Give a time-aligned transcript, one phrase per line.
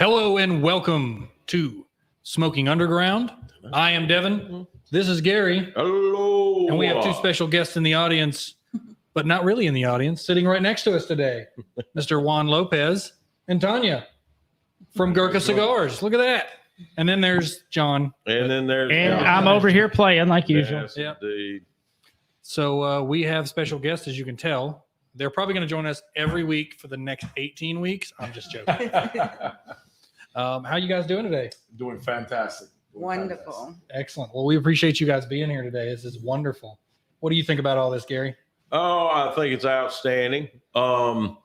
[0.00, 1.86] Hello and welcome to
[2.22, 3.30] Smoking Underground.
[3.70, 4.66] I am Devin.
[4.90, 6.68] This is Gary, Hello.
[6.68, 8.54] and we have two special guests in the audience,
[9.12, 11.44] but not really in the audience, sitting right next to us today,
[11.96, 12.22] Mr.
[12.22, 13.12] Juan Lopez
[13.48, 14.06] and Tanya
[14.96, 16.02] from Gurkha Cigars.
[16.02, 16.46] Look at that.
[16.96, 18.14] And then there's John.
[18.26, 19.26] And then there's And John.
[19.26, 20.80] I'm over here playing like usual.
[20.80, 21.18] Yes, Yep.
[21.20, 21.62] indeed.
[22.40, 24.86] So uh, we have special guests, as you can tell.
[25.14, 28.12] They're probably going to join us every week for the next 18 weeks.
[28.18, 28.90] I'm just joking.
[30.34, 31.50] Um, how you guys doing today?
[31.76, 32.68] Doing fantastic.
[32.92, 33.74] Doing Wonderful.
[33.90, 34.34] Excellent.
[34.34, 35.88] Well, we appreciate you guys being here today.
[35.88, 36.78] This is wonderful.
[37.20, 38.34] What do you think about all this, Gary?
[38.72, 40.48] Oh, I think it's outstanding.
[40.74, 41.38] Um,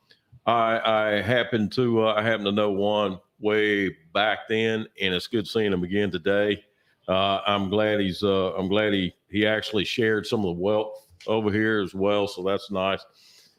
[0.46, 0.80] I
[1.18, 5.48] I happen to uh, I happen to know Juan way back then, and it's good
[5.48, 6.64] seeing him again today.
[7.08, 11.08] Uh, I'm glad he's uh, I'm glad he he actually shared some of the wealth
[11.28, 13.04] over here as well, so that's nice.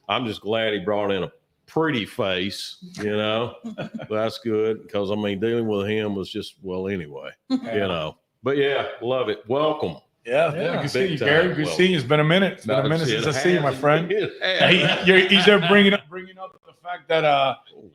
[0.09, 1.33] I'm just glad he brought in a
[1.67, 3.56] pretty face, you know.
[4.11, 8.17] that's good because I mean dealing with him was just well anyway, you know.
[8.42, 9.42] But yeah, love it.
[9.48, 9.97] Welcome.
[10.25, 10.61] Yeah, Yeah.
[10.61, 10.72] yeah.
[10.75, 11.28] Good to see you, time.
[11.28, 11.55] Gary.
[11.55, 11.98] Good Well, seeing you.
[11.98, 12.55] It's been a minute.
[12.55, 14.11] It's been a minute It since I see you, my friend.
[14.11, 14.19] he,
[15.05, 17.55] you're, he's there bringing up bringing up the fact that uh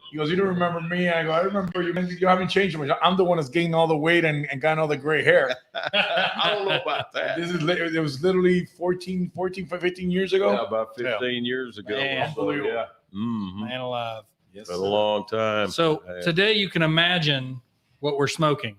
[0.10, 1.10] he goes, you don't remember me?
[1.10, 1.94] I go, I remember you.
[1.94, 2.90] You haven't changed much.
[3.02, 5.56] I'm the one that's gaining all the weight and, and gotten all the gray hair.
[5.76, 7.38] I don't know about that.
[7.38, 10.52] This is it was literally 14, 14, 15 years ago.
[10.54, 11.96] Yeah, about 15 years ago.
[11.96, 12.34] Man.
[12.36, 12.86] So, yeah.
[13.14, 13.60] Unbelievable.
[13.60, 14.24] hmm Man alive.
[14.54, 15.70] Yes, Been a long time.
[15.70, 16.22] So Yeah.
[16.22, 17.62] today you can imagine
[18.00, 18.76] what we're smoking.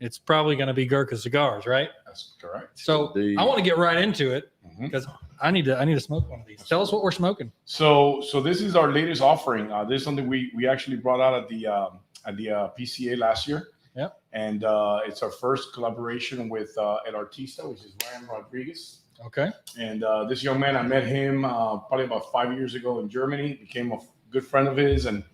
[0.00, 1.88] It's probably going to be Gurkha cigars, right?
[2.04, 2.78] That's correct.
[2.78, 3.38] So Indeed.
[3.38, 5.06] I want to get right into it because
[5.40, 5.78] I need to.
[5.78, 6.62] I need to smoke one of these.
[6.68, 7.50] Tell us what we're smoking.
[7.64, 9.72] So, so this is our latest offering.
[9.72, 12.68] Uh, this is something we we actually brought out at the um, at the uh,
[12.78, 13.68] PCA last year.
[13.96, 14.20] Yep.
[14.32, 19.00] And uh, it's our first collaboration with uh, El Artista, which is Ryan Rodriguez.
[19.24, 19.50] Okay.
[19.78, 23.08] And uh, this young man, I met him uh, probably about five years ago in
[23.08, 23.54] Germany.
[23.54, 23.98] Became a
[24.30, 25.24] good friend of his, and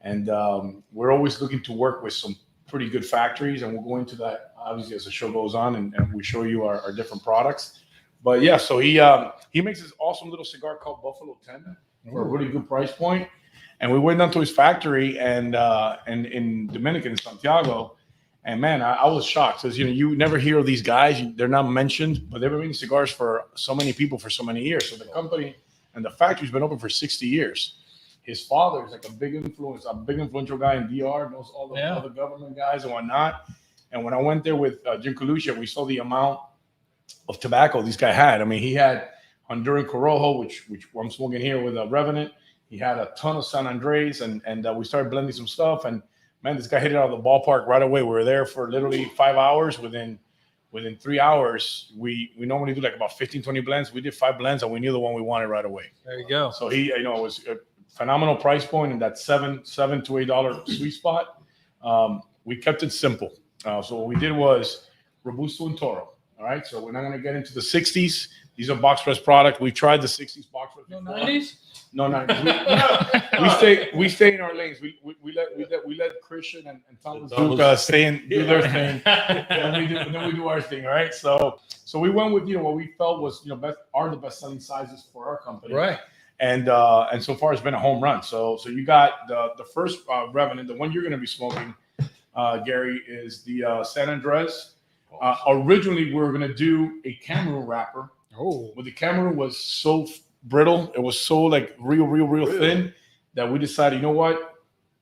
[0.00, 2.36] and um, we're always looking to work with some
[2.66, 5.94] pretty good factories, and we'll go into that obviously as the show goes on, and,
[5.94, 7.80] and we show you our, our different products.
[8.22, 11.76] But yeah, so he um, he makes this awesome little cigar called Buffalo Ten
[12.10, 13.28] for a really good price point.
[13.80, 17.95] And we went down to his factory and uh, and in Dominican in Santiago,
[18.46, 21.20] and man, I, I was shocked because you know you never hear of these guys;
[21.20, 24.42] you- they're not mentioned, but they've been making cigars for so many people for so
[24.44, 24.88] many years.
[24.90, 25.56] So the company
[25.94, 27.78] and the factory's been open for sixty years.
[28.22, 31.68] His father is like a big influence, a big influential guy in DR, knows all
[31.68, 31.96] the Yeah.
[31.96, 33.46] other government guys and whatnot.
[33.92, 36.40] And when I went there with uh, Jim Colucci, we saw the amount
[37.28, 38.40] of tobacco this guy had.
[38.40, 39.08] I mean, he had
[39.50, 42.32] Honduran Corojo, which which I'm smoking here with a Revenant.
[42.68, 45.84] He had a ton of San Andres, and and uh, we started blending some stuff.
[45.84, 46.02] And
[46.46, 48.02] man, this guy hit it out of the ballpark right away.
[48.02, 49.80] We were there for literally five hours.
[49.80, 50.18] Within
[50.70, 53.92] within three hours, we we normally do like about 15, 20 blends.
[53.92, 55.86] We did five blends and we knew the one we wanted right away.
[56.04, 56.52] There you go.
[56.52, 57.56] So he, you know, it was a
[57.88, 61.42] phenomenal price point in that seven, seven to eight dollar sweet spot.
[61.82, 63.32] Um, we kept it simple.
[63.64, 64.88] Uh, so what we did was
[65.24, 66.12] Robusto and Toro.
[66.38, 66.64] All right.
[66.64, 68.28] So we're not gonna get into the 60s.
[68.54, 69.60] These are box press product.
[69.60, 70.86] We tried the 60s box press.
[70.88, 71.54] No 90s?
[71.96, 72.26] No, no.
[73.36, 74.80] We, no, we stay we stay in our lanes.
[74.82, 78.28] We we, we let we let we let Christian and, and Thomas Duke stay and
[78.28, 81.14] do their thing, and we do and then we do our thing, right?
[81.14, 84.10] So so we went with you know what we felt was you know best are
[84.10, 85.98] the best selling sizes for our company, right?
[86.38, 88.22] And uh, and so far it's been a home run.
[88.22, 91.26] So so you got the the first uh, Revenant, the one you're going to be
[91.26, 91.74] smoking,
[92.34, 94.74] uh, Gary, is the uh, San Andres.
[95.22, 98.10] Uh, originally, we were going to do a Cameroon wrapper.
[98.38, 100.06] Oh, but the Cameroon was so
[100.44, 102.58] brittle, it was so like real, real, real Really?
[102.58, 102.94] thin
[103.34, 104.54] that we decided, you know what,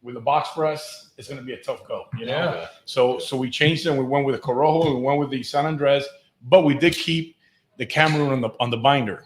[0.02, 2.04] with a box press, it's going to be a tough go.
[2.18, 2.66] You know, Yeah.
[2.84, 3.90] so so we changed it.
[3.90, 4.94] and We went with the Corojo.
[4.96, 6.04] We went with the San Andres,
[6.42, 7.36] but we did keep
[7.78, 9.24] the Cameroon on the on the binder.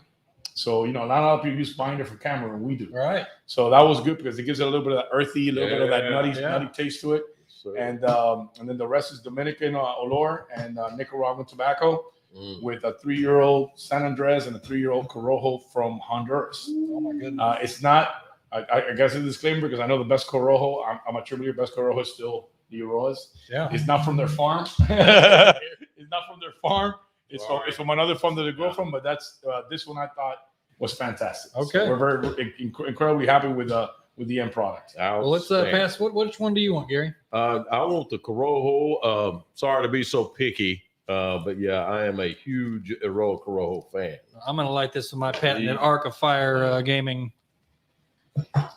[0.54, 2.62] So you know, not a lot of people use binder for Cameroon.
[2.62, 2.88] We do.
[2.92, 3.26] Right.
[3.46, 5.52] So that was good because it gives it a little bit of that earthy, a
[5.52, 6.48] little bit of that Yeah, nutty, yeah.
[6.50, 7.22] nutty taste to it.
[7.46, 12.12] So, And um, and then the rest is Dominican uh, Olor and uh, Nicaraguan tobacco
[12.36, 12.62] mm.
[12.62, 16.68] with a three-year-old San Andres and a three-year-old Corojo from Honduras.
[16.70, 17.40] Oh my goodness.
[17.42, 18.08] Uh, it's not.
[18.52, 20.86] I, I- I guess a disclaimer because I know the best Corojo.
[20.86, 23.16] I'm, I'm attributing best Corojo is still the Eiroas.
[23.50, 23.68] yeah.
[23.72, 24.64] It's not from their farm.
[24.80, 26.94] it's not from their farm.
[27.30, 28.90] It's from, it's from another farm that they grow from.
[28.90, 30.36] But that's uh, this one I thought
[30.78, 31.52] was fantastic.
[31.52, 31.88] So Okay.
[31.90, 34.94] we're very inc- incredibly happy with uh with the end product.
[34.98, 36.00] Well, let's uh, pass.
[36.00, 37.14] What which one do you want, Gary?
[37.32, 39.04] Uh, I want the Corojo.
[39.04, 43.90] Um, sorry to be so picky, uh, but yeah, I am a huge Eiroa Corojo
[43.90, 44.18] fan.
[44.46, 45.76] I'm gonna light this with my patented Yeah.
[45.76, 47.32] Arc of Fire uh, gaming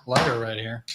[0.07, 0.85] lighter right here.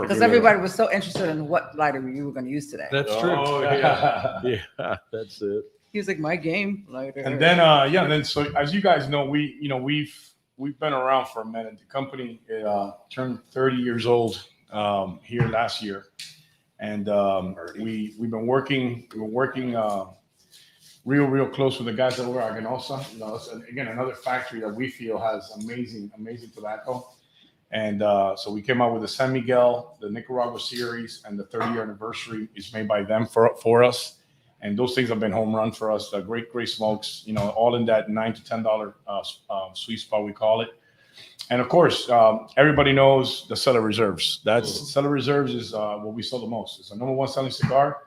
[0.00, 2.88] Because everybody was so interested in what lighter you were going to use today.
[2.90, 3.34] That's true.
[3.36, 5.64] Oh yeah, yeah, that's it.
[5.92, 7.20] He was like, my game lighter.
[7.20, 10.14] and then uh yeah, then so as you guys know, we you know we've
[10.56, 11.78] we've been around for a minute.
[11.78, 14.42] The company uh, turned 30 years old
[14.72, 16.06] um, here last year,
[16.80, 20.06] and um, we we've been working we've been working uh,
[21.06, 23.12] real real close with the guys over at Aganorsa.
[23.14, 27.08] You know, it's, again another factory that we feel has amazing amazing tobacco.
[27.70, 31.44] And uh, so we came out with the San Miguel, the Nicaragua series, and the
[31.44, 34.18] 30 year anniversary is made by them for for us.
[34.62, 36.10] And those things have been home run for us.
[36.10, 39.72] The great great smokes, you know, all in that nine to ten dollar uh, uh,
[39.74, 40.70] sweet spot we call it.
[41.50, 44.40] And of course, um, everybody knows the Cellar Reserves.
[44.44, 46.80] That's Cellar Reserves is uh, what we sell the most.
[46.80, 47.98] It's the number one selling cigar,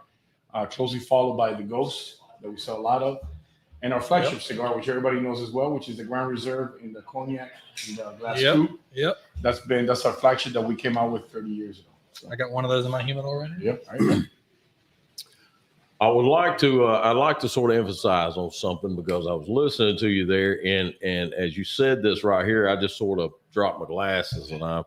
[0.54, 3.20] uh, closely followed by the Ghost that we sell a lot of,
[3.82, 6.92] and our flagship cigar, which everybody knows as well, which is the Grand Reserve in
[6.94, 7.52] the cognac
[7.88, 8.56] in the glass Yep.
[8.56, 8.72] tube.
[8.94, 9.18] Yep.
[9.42, 12.30] That's been that's our flagship that we came out with 30 years ago.
[12.32, 13.58] I got one of those in my humidor right now.
[13.62, 13.86] Yep.
[16.02, 19.34] I would like to uh, I'd like to sort of emphasize on something because I
[19.34, 22.98] was listening to you there and and as you said this right here, I just
[22.98, 24.84] sort of dropped my glasses and I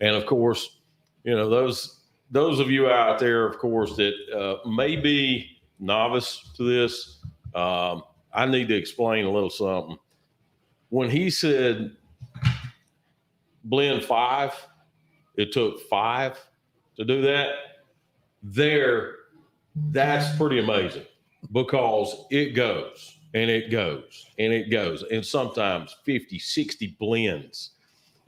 [0.00, 0.78] and of course,
[1.24, 2.00] you know, those
[2.30, 5.51] those of you out there, of course, that uh, may be
[5.82, 7.18] novice to this,
[7.54, 8.02] um,
[8.32, 9.98] I need to explain a little something.
[10.88, 11.96] When he said
[13.64, 14.54] blend five,
[15.36, 16.38] it took five
[16.96, 17.50] to do that.
[18.42, 19.16] There
[19.74, 21.06] that's pretty amazing
[21.52, 27.70] because it goes and it goes and it goes and sometimes 50 60 blends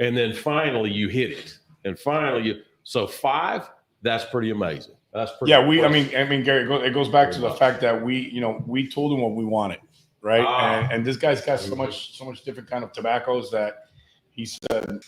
[0.00, 3.68] and then finally you hit it and finally you so five
[4.02, 5.84] that's pretty amazing that's pretty Yeah, we.
[5.84, 8.18] I mean, I mean, Gary, it goes, it goes back to the fact that we,
[8.30, 9.78] you know, we told him what we wanted,
[10.20, 10.44] right?
[10.46, 10.80] Ah.
[10.82, 11.78] And, and this guy's got so Mhm.
[11.78, 13.84] much, so much different kind of tobaccos that
[14.32, 14.60] he said,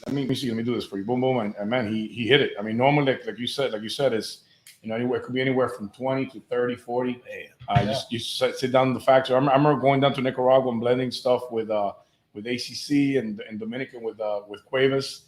[0.06, 1.68] "Let me, let me see, let me do this for you." Boom, boom, and, and
[1.68, 2.52] man, he he hit it.
[2.58, 4.44] I mean, normally, like, like you said, like you said, is
[4.82, 7.12] you know, anywhere it could be anywhere from twenty to 30, 40.
[7.12, 7.20] Man.
[7.68, 9.34] Uh, you, you sit, sit down in the factory.
[9.34, 11.92] I remember, I remember going down to Nicaragua and blending stuff with uh
[12.34, 15.22] with ACC and and Dominican with uh with Cuevas.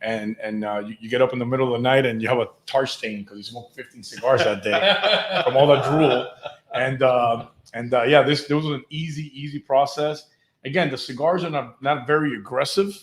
[0.00, 2.28] And and uh, you, you get up in the middle of the night and you
[2.28, 6.26] have a tar stain because you smoked 15 cigars that day from all the drool.
[6.74, 10.26] And uh, and uh, yeah, this this was an easy easy process.
[10.64, 12.94] Again, the cigars are not not very aggressive,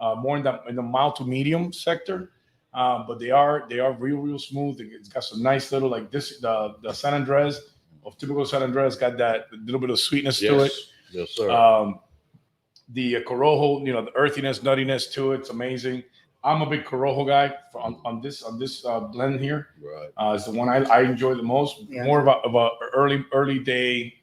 [0.00, 2.32] uh, more in the in the mild to medium sector,
[2.72, 4.80] uh, but they are they are real real smooth.
[4.80, 7.60] It's got some nice little like this the the San Andres
[8.06, 10.72] of typical San Andres got that little bit of sweetness to it.
[10.72, 12.00] yes yes sir Um,
[12.90, 16.02] the uh, Corojo, you know, the earthiness, nuttiness to it, it's amazing.
[16.48, 19.68] I'm a big Corojo guy for, on, on this on this uh, blend here.
[19.82, 21.82] right Uh, it's the one I, I enjoy the most.
[21.88, 22.04] Yeah.
[22.04, 24.14] More of a, of a early early day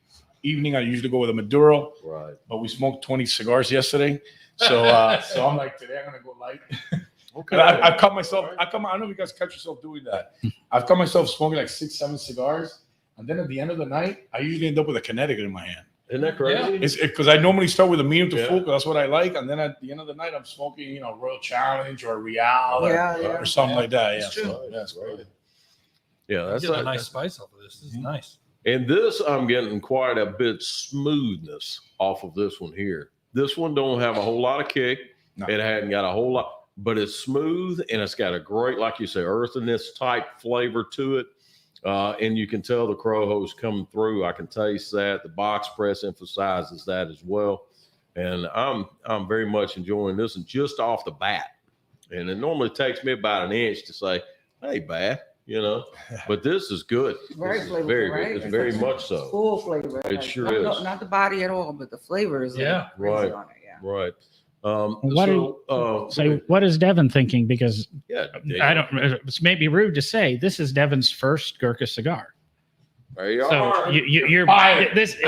[0.42, 0.75] evening.
[0.75, 4.19] I usually go with a Maduro, right but we smoked 20 cigars yesterday.
[4.56, 6.62] So uh, so I'm like today I'm gonna go light.
[7.36, 8.48] okay I, I've caught myself.
[8.57, 8.88] I come.
[8.88, 10.33] I don't know if you guys catch yourself doing that.
[10.71, 12.80] I've caught myself smoking like six, seven cigars,
[13.18, 15.45] and then at the end of the night, I usually end up with a Connecticut
[15.45, 15.86] in my hand.
[16.10, 18.48] Isn't that crazy It's because I normally start with a medium to Yeah.
[18.48, 18.60] full.
[18.60, 20.90] 'cause that's what I like, and then at the end of the night, I'm smoking,
[20.90, 23.28] you know, Royal Challenge or Real or, Yeah, yeah.
[23.40, 24.12] or something like that.
[24.19, 24.44] Yeah, It's true.
[24.44, 25.16] so, yeah, it's Right.
[25.16, 25.28] great.
[26.28, 27.80] yeah That's that's a a nice spice off of this.
[27.80, 28.04] This is mm-hmm.
[28.04, 28.38] nice.
[28.66, 33.12] And this, I'm getting quite a bit smoothness off of this one here.
[33.33, 35.00] This one don't have a whole lot of kick.
[35.38, 35.45] No.
[35.47, 39.00] It hadn't got a whole lot, but it's smooth and it's got a great, like
[39.00, 41.28] you say, earthiness type flavor to it.
[41.85, 44.25] Uh, and you can tell the Corojo's coming through.
[44.25, 45.21] I can taste that.
[45.23, 47.68] The box press emphasizes that as well.
[48.15, 51.51] And I'm I'm very much enjoying this and just off the bat.
[52.11, 54.21] And it normally takes me about an inch to say,
[54.61, 55.85] hey, bad, you know.
[56.27, 57.18] But this is good.
[57.37, 58.27] Very This flavorful, very right?
[58.27, 58.35] good.
[58.37, 59.30] It's It's very much so.
[59.30, 59.99] Full flavor.
[59.99, 60.83] It like, sure not, not- is.
[60.83, 62.87] Not the body at all, but the flavor is like Yeah.
[62.97, 63.31] crazy Right.
[63.31, 63.57] on it.
[63.63, 63.77] Yeah.
[63.87, 64.13] Right.
[64.66, 67.45] Um, What so, uh, So, what is Devin thinking?
[67.45, 68.26] Because yeah,
[68.62, 68.88] I don't.
[68.94, 72.34] It's maybe rude to say this is Devin's first Gurkha cigar.
[73.16, 73.92] There you So are.
[73.92, 74.92] you, you, you're Hi.
[74.94, 75.16] this.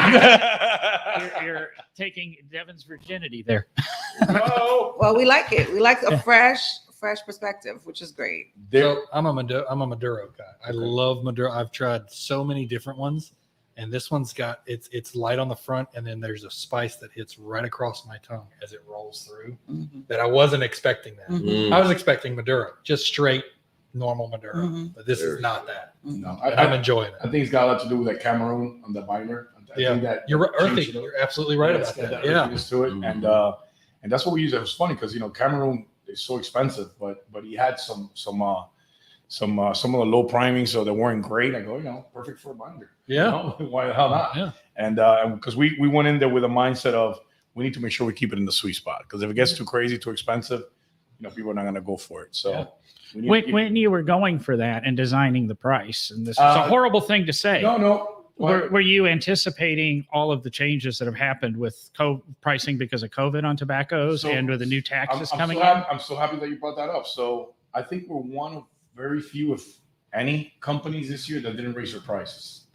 [1.18, 3.68] You're, you're taking Devin's virginity there.
[4.30, 4.96] no.
[5.00, 5.72] Well, we like it.
[5.72, 6.60] We like a fresh,
[7.00, 8.48] fresh perspective, which is great.
[8.72, 10.44] There- So I'm a Maduro, I'm a Maduro guy.
[10.68, 11.52] I love Maduro.
[11.52, 13.34] I've tried so many different ones,
[13.78, 16.96] and this one's got it's it's light on the front, and then there's a spice
[16.98, 19.58] that hits right across my tongue as it rolls through.
[19.70, 20.08] Mhm.
[20.08, 21.30] That I wasn't expecting that.
[21.30, 21.70] Mhm.
[21.70, 21.72] Mm.
[21.72, 23.46] I was expecting Maduro, just straight
[23.94, 24.94] normal Maduro, Mhm.
[24.96, 25.96] but this Very is not that.
[26.04, 28.22] no, I, I'm I, enjoying I think it's got a lot to do with that
[28.22, 29.50] Cameroon on the binder.
[29.76, 29.90] I Yeah.
[29.92, 30.82] think that You're earthy.
[30.84, 30.94] it.
[30.96, 32.24] You're absolutely right Yeah, about it's got that.
[32.24, 32.58] that Yeah.
[32.58, 33.56] to it, and uh,
[34.04, 34.54] and that's what we use.
[34.54, 38.10] It was funny because you know Cameroon is so expensive, but but he had some
[38.14, 38.64] some uh
[39.30, 41.54] some uh, some of the low priming, so they weren't great.
[41.54, 42.92] I go, you know, perfect for a binder.
[43.08, 43.24] You Yeah.
[43.32, 43.56] know?
[43.70, 44.36] why the hell not?
[44.36, 44.52] Yeah.
[44.76, 47.20] And uh, because we we went in there with a mindset of
[47.56, 49.34] we need to make sure we keep it in the sweet spot because if it
[49.34, 50.60] gets too crazy, too expensive,
[51.20, 52.36] you know, people are not going to go for it.
[52.36, 52.52] So.
[52.52, 52.66] Yeah.
[53.22, 56.36] need When, keep- when you were going for that and designing the price, and this
[56.36, 57.62] is a Uh, horrible thing to say.
[57.62, 58.14] no, no.
[58.40, 63.02] Were, were you anticipating all of the changes that have happened with co- pricing because
[63.02, 65.88] of COVID on tobaccos So, and with the new I'm, taxes I'm coming so happy,
[65.92, 67.08] I'm so happy that you brought that up.
[67.08, 68.64] So I think we're one of
[68.96, 69.80] very few, if
[70.14, 72.67] any companies this year that didn't raise their prices.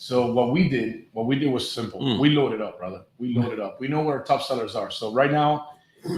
[0.00, 2.00] So what we did, what we did was simple.
[2.00, 2.20] Mm.
[2.20, 3.02] We loaded up, brother.
[3.18, 3.80] We loaded up.
[3.80, 4.92] We know where our top sellers are.
[4.92, 5.70] So right now,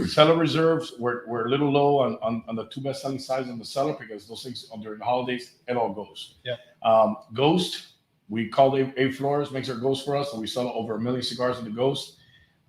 [0.06, 3.48] cellar reserves, we're, we're a little low on, on, on the two best selling sides
[3.48, 6.34] on the cellar because those things during the holidays, it all goes.
[6.44, 6.56] Yeah.
[6.82, 7.94] Um, Ghost,
[8.28, 11.00] we called A, A Flores, makes our Ghost for us, and we sell over a
[11.00, 12.18] million cigars in the Ghost.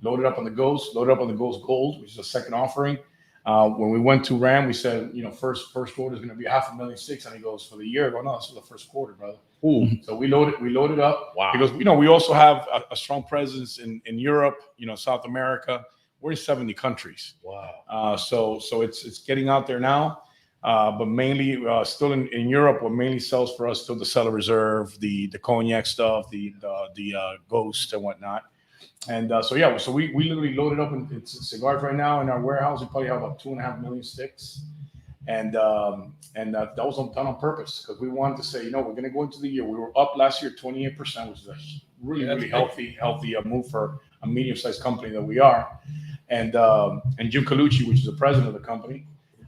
[0.02, 2.54] Loaded up on the Ghost, loaded up on the Ghost Gold, which is a second
[2.54, 2.98] offering.
[3.46, 6.30] Uh, when we went to Ram, we said, you know, first first quarter is going
[6.30, 8.08] to be half a million six, and he goes for the year.
[8.08, 9.38] I go, no, this is the first quarter, brother.
[9.66, 11.52] Ooh, So we loaded we loaded up wow.
[11.52, 14.96] because you know we also have a, a strong presence in in Europe, you know,
[14.96, 15.84] South America.
[16.20, 17.34] We're in 70 countries.
[17.42, 17.72] wow.
[17.90, 20.22] Uh, so so it's it's getting out there now,
[20.64, 22.84] uh, but mainly uh, still in, in Europe.
[22.84, 26.88] What mainly sells for us still the Cellar Reserve, the the cognac stuff, the the,
[26.96, 28.44] the uh, Ghost and whatnot.
[29.10, 32.22] And uh, so yeah, so we we literally loaded up in, in cigars right now
[32.22, 32.82] in our warehouse.
[32.82, 34.62] We probably have about two and a half million sticks,
[35.28, 38.64] and um, and uh, that was on, done on purpose because we wanted to say,
[38.64, 39.64] you know, we're going to go into the year.
[39.64, 41.56] We were up last year 28 percent, which is a
[42.02, 42.52] really Yeah, really big.
[42.52, 45.80] healthy healthy uh, move for a medium sized company that we are
[46.30, 49.06] and um, and Jim Colucci, which is the president of the company,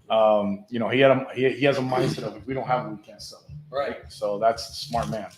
[0.10, 2.68] um, you know, he had a he, he has a mindset of if we don't
[2.68, 3.43] have it, we can't sell.
[3.74, 3.98] Right.
[4.10, 5.30] So that's a smart man.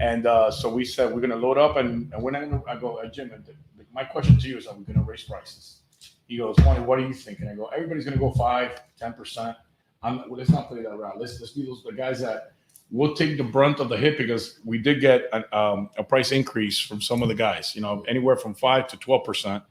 [0.00, 2.62] And uh, so we said we're gonna load up and, and we're not gonna.
[2.68, 3.30] I go, uh, Jim.
[3.32, 3.52] uh,
[3.92, 5.80] My question to you is, are we gonna raise prices?
[6.26, 7.48] He goes, Tony, what are you thinking?
[7.48, 9.56] I go, everybody's gonna go five, ten percent.
[10.02, 10.18] I'm.
[10.28, 11.20] Well, let's not play that around.
[11.20, 12.52] Let's let's be those the guys that
[12.90, 16.30] will take the brunt of the hit because we did get an, um, a price
[16.32, 17.74] increase from some of the guys.
[17.74, 19.62] You know, anywhere from five to twelve percent.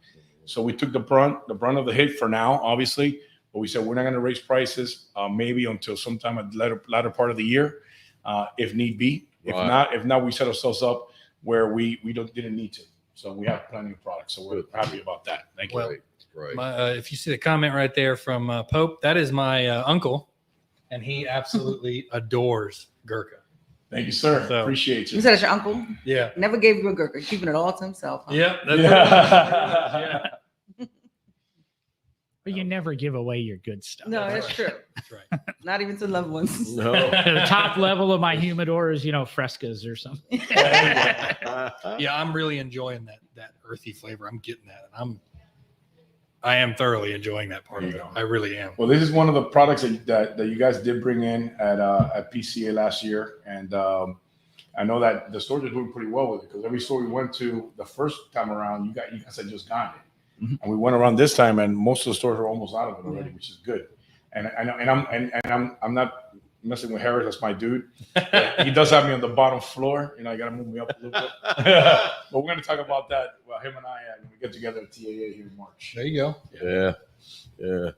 [0.45, 3.19] So we took the brunt, the brunt of the hit for now, obviously.
[3.51, 6.57] But we said we're not going to raise prices, uh, maybe until sometime at the
[6.57, 7.79] latter, latter part of the year,
[8.25, 9.27] uh, if need be.
[9.43, 9.67] If Right.
[9.67, 11.09] not, if not, we set ourselves up
[11.43, 12.81] where we we don't didn't need to.
[13.13, 14.33] So we have plenty of products.
[14.33, 15.43] So we're happy about that.
[15.55, 15.77] Thank you.
[15.77, 15.99] Well, Right,
[16.33, 16.55] right.
[16.55, 19.67] My, uh, if you see the comment right there from uh, Pope, that is my
[19.67, 20.29] uh, uncle,
[20.91, 23.37] and he absolutely adores Gurkha.
[23.91, 24.45] Thank you, sir.
[24.47, 25.21] So- Appreciate You you.
[25.21, 25.85] said it's your uncle.
[26.03, 26.31] Yeah.
[26.35, 28.23] Never gave you a gurkha, keeping it all to himself.
[28.27, 28.33] huh?
[28.33, 28.59] Yep.
[28.67, 30.31] that's-
[30.79, 30.85] Yeah.
[32.45, 34.07] But you never give away your good stuff.
[34.07, 34.69] No, that's true.
[34.95, 35.39] That's right.
[35.63, 36.75] Not even to loved ones.
[36.75, 36.91] No.
[37.09, 40.41] the top level of my humidor is, you know, frescas or something.
[41.97, 44.27] Yeah, I'm really enjoying that that earthy flavor.
[44.27, 44.89] I'm getting that.
[44.93, 45.21] And I'm
[46.45, 48.01] I am thoroughly enjoying that part of it.
[48.15, 48.73] I really am.
[48.77, 51.55] Well, this is one of the products that, that, that you guys did bring in
[51.59, 54.19] at uh, at PCA last year, and um,
[54.77, 57.07] I know that the stores are doing pretty well with it because every store we
[57.07, 60.05] went to the first time around, you got you guys had just gotten it,
[60.41, 60.59] Mhm.
[60.61, 62.99] and we went around this time, and most of the stores are almost out of
[63.05, 63.87] it already, which is good.
[64.33, 66.13] And I know, and I'm and, and I'm I'm not
[66.61, 67.25] messing with Harris.
[67.25, 67.87] That's my dude.
[68.63, 70.13] he does have me on the bottom floor.
[70.17, 71.29] You know, I got to move me up a little bit.
[71.65, 73.35] but we're going to talk about that.
[73.47, 75.93] Well, him and I, uh, when we get together at TAA here in March.
[75.95, 76.35] There you go.
[76.61, 76.93] yeah.
[77.57, 77.91] Yeah.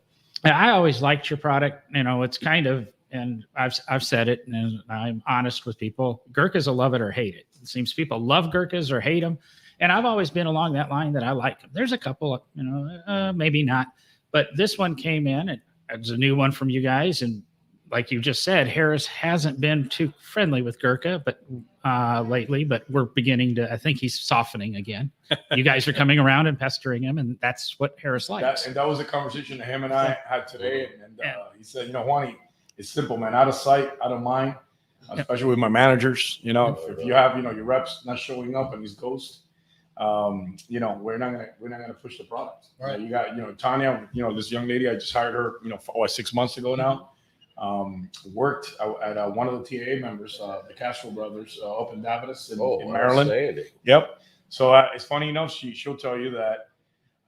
[0.44, 1.84] And I always liked your product.
[1.96, 6.22] You know, it's kind of, and I've I've said it, and I'm honest with people.
[6.32, 7.48] Gurkhas will love it or hate it.
[7.60, 9.40] It seems people love Gurkhas or hate them,
[9.80, 11.70] and I've always been along that line that I like them.
[11.74, 13.88] There's a couple, you know, uh, maybe not,
[14.32, 15.50] but this one came in.
[15.50, 17.44] and it's a new one from you guys, and
[17.92, 21.44] like you just said, Harris hasn't been too friendly with Gurkha, but
[21.86, 22.64] uh, lately.
[22.64, 23.72] But we're beginning to.
[23.72, 25.12] I think he's softening again.
[25.52, 28.64] you guys are coming around and pestering him, and that's what Harris likes.
[28.64, 30.90] That, and that was a conversation that him and I had today.
[30.94, 32.36] And, and uh, he said, you know, Juan,
[32.78, 33.34] it's simple, man.
[33.34, 34.56] Out of sight, out of mind.
[35.10, 38.20] Especially with my managers, you know, if, if you have, you know, your reps not
[38.20, 39.42] showing up and he's ghost,
[40.00, 42.68] um, you know, we're not gonna we're not gonna push the product.
[42.80, 43.00] Right.
[43.00, 45.70] You got, you know, Tanya, you know, this young lady, I just hired her, you
[45.70, 47.12] know, four, six months ago now.
[47.58, 51.92] Um, worked at uh, one of the TAA members, uh, the Castro brothers, uh, up
[51.92, 53.32] in Davidas in, Oh, in Maryland.
[53.86, 54.22] Yep.
[54.50, 55.52] So uh, it's funny enough.
[55.52, 56.70] She she'll tell you that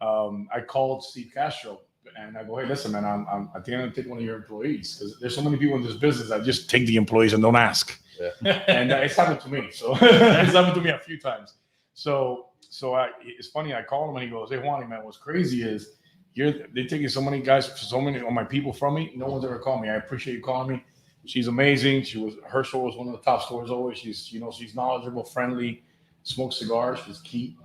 [0.06, 1.82] um, I called Steve Castro
[2.18, 4.24] and I go, hey, listen, man, I'm, I'm I think I'm gonna take one of
[4.24, 7.34] your employees because there's so many people in this business that just take the employees
[7.34, 8.00] and don't ask.
[8.20, 8.64] Yeah.
[8.68, 9.70] and uh, it's happened to me.
[9.72, 11.56] So it's happened to me a few times.
[11.94, 13.74] So so I it's funny.
[13.74, 15.98] I called him and he goes, hey, Juan, man, what's crazy is
[16.34, 19.12] you're they're taking so many guys, so many of my people from me.
[19.16, 19.90] No one's ever called me.
[19.90, 20.86] I appreciate you calling me.
[21.26, 22.04] She's amazing.
[22.04, 23.98] She was her store was one of the top stores always.
[23.98, 25.84] She's you know she's knowledgeable, friendly,
[26.24, 27.00] smokes cigars.
[27.06, 27.58] She's key.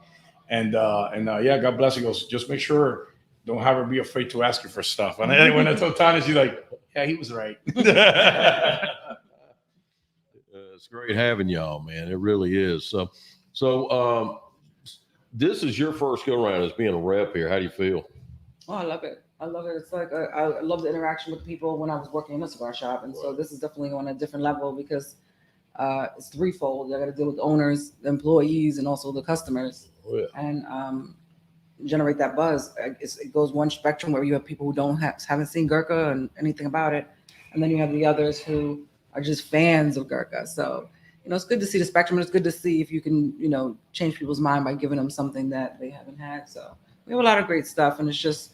[0.48, 1.96] And uh and uh, yeah, God bless.
[1.96, 3.08] He goes, just make sure
[3.46, 5.18] don't have her be afraid to ask you for stuff.
[5.18, 7.58] And then when I told Tanya, she's like, yeah, he was right.
[7.76, 7.82] Uh,
[10.74, 12.08] it's great having y'all, man.
[12.08, 12.86] It really is.
[12.88, 13.10] So,
[13.52, 14.38] so um,
[15.34, 17.48] this is your first go around as being a rep here.
[17.48, 18.08] How do you feel?
[18.68, 19.22] Oh, I love it.
[19.40, 19.70] I love it.
[19.76, 22.48] It's like uh, I love the interaction with people when I was working in a
[22.48, 25.16] cigar shop, and so this is definitely on a different level because
[25.76, 26.94] uh, it's threefold.
[26.94, 30.26] I got to deal with the owners, the employees, and also the customers, Oh, yeah.
[30.36, 31.16] and um,
[31.84, 32.72] generate that buzz.
[33.00, 36.10] It's, it goes one spectrum where you have people who don't have haven't seen Gurkha
[36.12, 37.06] and anything about it,
[37.52, 40.46] and then you have the others who are just fans of Gurkha.
[40.46, 40.88] So,
[41.24, 42.18] you know, it's good to see the spectrum.
[42.18, 44.98] and It's good to see if you can, you know, change people's mind by giving
[44.98, 46.48] them something that they haven't had.
[46.48, 46.76] So
[47.06, 48.52] we have a lot of great stuff, and it's just,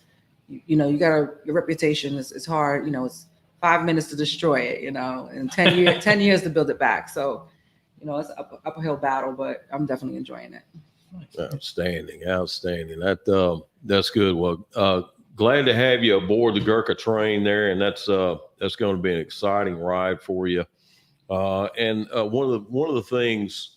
[0.48, 2.86] you, you know, you got to your reputation is it's hard.
[2.86, 3.26] You know, it's
[3.60, 4.82] five minutes to destroy it.
[4.82, 7.08] You know, and ten years ten years to build it back.
[7.08, 7.48] So,
[8.00, 10.62] you know, it's an up, uphill battle, but I'm definitely enjoying it.
[11.40, 13.00] Outstanding, outstanding.
[13.00, 14.36] That um, that's good.
[14.36, 15.02] Well, uh,
[15.34, 19.02] glad to have you aboard the Gurkha train there, and that's uh, that's going to
[19.02, 20.64] be an exciting ride for you.
[21.30, 23.76] Uh, and uh, one of the one of the things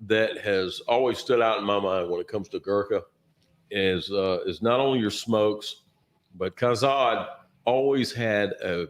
[0.00, 3.02] that has always stood out in my mind when it comes to Gurkha
[3.70, 5.82] is uh, is not only your smokes,
[6.36, 7.28] but Kaizad
[7.64, 8.88] always had a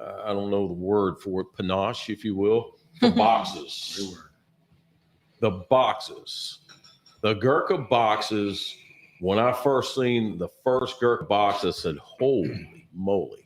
[0.00, 4.16] uh, I don't know the word for it, panache, if you will, the boxes.
[5.40, 6.58] the boxes
[7.20, 8.76] the Gurkha boxes,
[9.20, 13.44] when I first seen the first Gurkha box, I said, holy moly.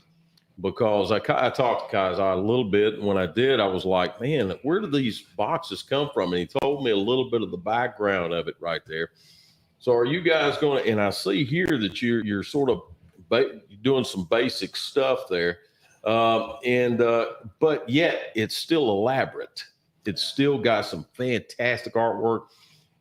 [0.63, 2.95] Because I, I talked to Kaizad a little bit.
[2.95, 6.33] And when I did, I was like, man, where do these boxes come from?
[6.33, 9.11] And he told me a little bit of the background of it right there.
[9.79, 12.83] So are you guys going to, and I see here that you're, you're sort of
[13.29, 15.59] ba- doing some basic stuff there.
[16.05, 17.27] Um, and, uh,
[17.59, 19.65] but yet it's still elaborate.
[20.07, 22.47] It's still got some fantastic artwork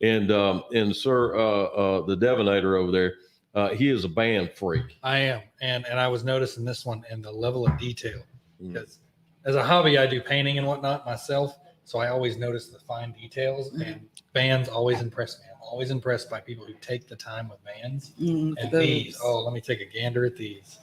[0.01, 3.15] and um, and sir, uh, uh, the Devonator over there,
[3.55, 4.98] uh, he is a band freak.
[5.03, 8.22] I am, and and I was noticing this one and the level of detail
[8.62, 8.74] Mm.
[8.74, 9.00] because
[9.46, 13.12] as a hobby, I do painting and whatnot myself, so I always notice the fine
[13.13, 13.74] details.
[13.74, 15.46] And bands always impress me.
[15.51, 18.12] I'm always impressed by people who take the time with bands.
[18.22, 20.77] Mm, And those- these, oh, let me take a gander at these.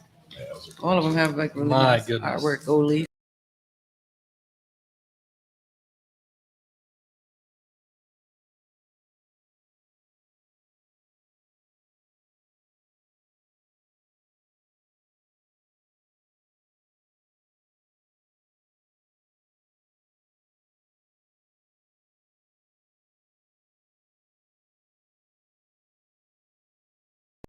[0.82, 2.42] all of them have like really My nice goodness.
[2.42, 2.66] artwork.
[2.66, 2.90] Gold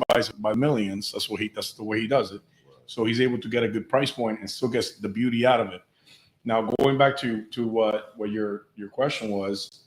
[0.07, 1.11] buys it by millions.
[1.11, 1.49] That's what he.
[1.49, 2.41] That's the way he does it.
[2.85, 5.59] So he's able to get a good price point and still gets the beauty out
[5.59, 5.81] of it.
[6.45, 9.81] Now going back to to what what your your question was,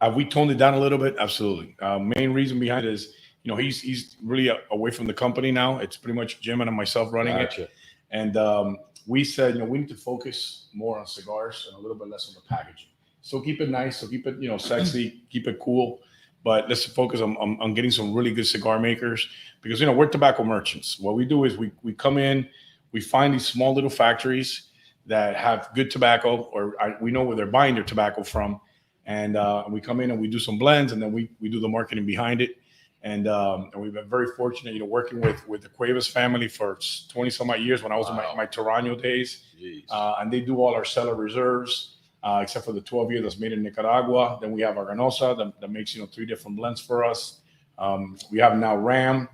[0.00, 1.16] have we toned it down a little bit?
[1.18, 1.76] Absolutely.
[1.80, 5.14] Uh, main reason behind it is you know he's he's really a- away from the
[5.14, 5.78] company now.
[5.78, 7.70] It's pretty much Jim and myself running it.
[8.10, 11.80] And um, we said, you know, we need to focus more on cigars and a
[11.80, 12.88] little bit less on the packaging.
[13.22, 13.98] So keep it nice.
[13.98, 15.22] So keep it, you know, sexy.
[15.30, 16.00] keep it cool.
[16.44, 19.28] But let's focus on, on, on getting some really good cigar makers
[19.60, 20.98] because you know we're tobacco merchants.
[20.98, 22.48] What we do is we we come in,
[22.90, 24.68] we find these small little factories
[25.06, 28.60] that have good tobacco, or I, we know where they're buying their tobacco from,
[29.06, 31.60] and uh, we come in and we do some blends, and then we we do
[31.60, 32.56] the marketing behind it.
[33.04, 36.46] And, um, and we've been very fortunate, you know, working with with the Cuevas family
[36.46, 36.78] for
[37.08, 39.44] 20 some odd years when I was in my, my Toraño days.
[39.90, 41.91] Uh, and they do all our cellar reserves,
[42.22, 44.38] uh, except for the 12 year that's made in Nicaragua.
[44.40, 47.40] Then we have our Ganosa that, that makes you know three different blends for us.
[47.78, 49.28] Um, we have now Ram,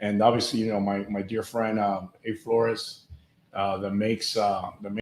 [0.00, 3.06] and obviously you know my my dear friend um, A Flores
[3.52, 5.00] uh, that makes uh, that makes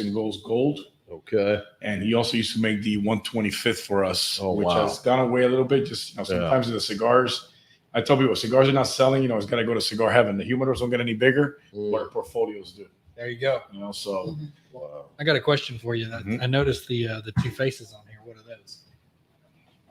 [0.00, 0.80] and goes gold.
[1.10, 1.62] okay.
[1.82, 4.82] And he also used to make the 125th for us, Oh, which wow.
[4.88, 5.86] has gone away a little bit.
[5.86, 6.40] Just you know, Yeah.
[6.40, 7.50] sometimes the cigars.
[7.94, 9.22] I tell people cigars are not selling.
[9.22, 10.36] You know, it's got to go to cigar heaven.
[10.36, 12.86] The humidors don't get any bigger, but Mm, our portfolios do.
[13.16, 13.62] There you go.
[13.72, 14.36] You know, so
[14.72, 15.06] wow.
[15.18, 16.06] I got a question for you.
[16.12, 16.42] I- Mhm.
[16.42, 18.18] I noticed the uh, the two faces on here.
[18.24, 18.82] What are those?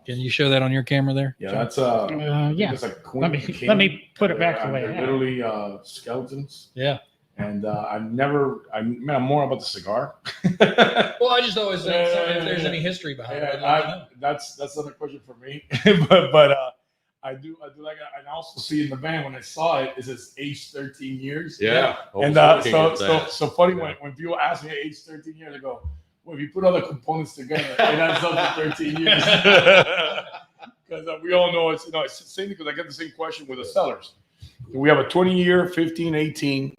[0.05, 1.35] Can you show that on your camera there?
[1.39, 1.57] Yeah, John?
[1.57, 2.71] that's uh, Uh, yeah.
[2.71, 3.67] It's like queen Let me king.
[3.67, 5.03] let me put it back the They're- way I They're had.
[5.03, 5.11] it.
[5.11, 6.99] literally uh, skeletons, yeah.
[7.38, 8.67] and uh, I've never.
[8.71, 10.15] I mean, I'm more about the cigar.
[11.19, 13.43] Well, I just always think so if there's any history behind it.
[13.55, 15.63] I'd Yeah, like I, that's that's another question for me,
[16.07, 16.71] but but uh,
[17.25, 19.79] I do I do like and I also see in the band when I saw
[19.79, 21.57] it, it says age 13 years.
[21.59, 21.97] Yeah.
[22.13, 25.35] I was And uh, so so so funny when, when people ask me age 13
[25.35, 25.89] years, I go,
[26.23, 29.23] well, if you put all the components together, it adds up to 13 years.
[30.88, 32.93] Because uh, we all know it's you know it's the same because I get the
[32.93, 34.13] same question with the cellars.
[34.71, 36.77] We have a 20 year, 15, 18,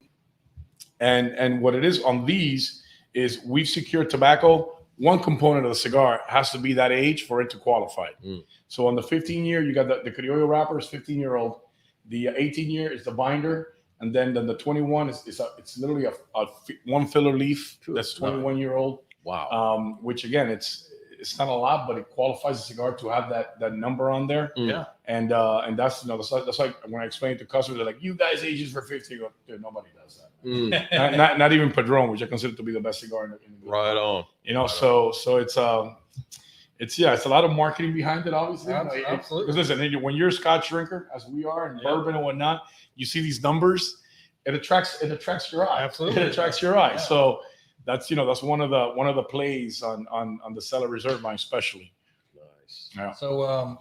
[1.00, 4.78] and and what it is on these is we've secured tobacco.
[4.98, 8.11] One component of the cigar has to be that age for it to qualify.
[8.24, 8.44] Mm.
[8.68, 11.61] So on the 15 year, you got the, the Criollo wrapper is 15 year old.
[12.09, 15.79] The 18 year is the binder, and then then the 21 is, is a, it's
[15.79, 16.46] literally a, a
[16.87, 19.00] one filler leaf that's 21 year old.
[19.24, 19.48] wow.
[19.50, 23.29] Um, which again, it's it's not a lot, but it qualifies the cigar to have
[23.31, 24.52] that that number on there.
[24.59, 24.68] Mm.
[24.70, 24.85] Yeah.
[25.07, 27.46] And uh, and that's you know that's, like- that's like when I explain it to
[27.46, 30.48] customers, they're like, "You guys ages for 50." Go, Dude, nobody does that.
[30.48, 33.31] Mm, not, not, not even Padron, which I consider to be the best cigar in
[33.31, 34.24] the, in the right on.
[34.44, 35.96] You know, so so it's um,
[36.78, 38.72] it's yeah, it's a lot of marketing behind it, obviously.
[38.72, 39.52] Abs- You absolutely.
[39.52, 41.90] Because listen, when you're a Scotch drinker, as we are, and Yeah.
[41.90, 42.62] bourbon and whatnot,
[42.96, 44.02] you see these numbers,
[44.44, 45.82] it attracts it attracts your eye.
[45.82, 46.20] Absolutely.
[46.22, 46.92] it attracts your eye.
[46.92, 46.96] Yeah.
[46.98, 47.40] So
[47.86, 50.60] that's you know that's one of the one of the plays on on on the
[50.60, 51.92] cellar reserve vine especially.
[52.34, 52.90] Nice.
[52.94, 53.12] Yeah.
[53.12, 53.78] So, um,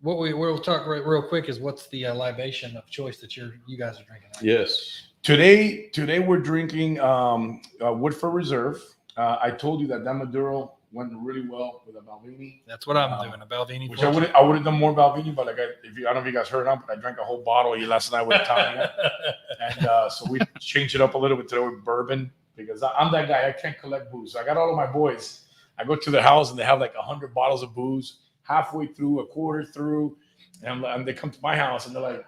[0.00, 3.36] what we we'll talk right real quick is what's the uh, libation of choice that
[3.36, 4.30] you're you guys are drinking?
[4.42, 5.08] Yes.
[5.22, 8.82] Today today we're drinking um, uh, Woodford Reserve.
[9.16, 12.62] Uh, I told you that that Maduro went really well with a Balvenie.
[12.66, 13.42] That's what I'm Um, doing.
[13.42, 13.88] A Balvenie.
[13.88, 16.12] Which I would I would have done more Balvenie, but like I, if you I
[16.12, 17.86] don't know if you guys heard of, but I drank a whole bottle of it
[17.88, 18.92] last night with Tanya.
[19.60, 22.90] and uh, so we changed it up a little bit today with bourbon because I,
[22.92, 23.48] I'm that guy.
[23.48, 24.34] I can't collect booze.
[24.36, 25.42] I got all of my boys.
[25.78, 28.18] I go to their house and they have like a hundred bottles of booze.
[28.42, 30.16] Halfway through, a quarter through,
[30.64, 32.24] and, and they come to my house and they're like,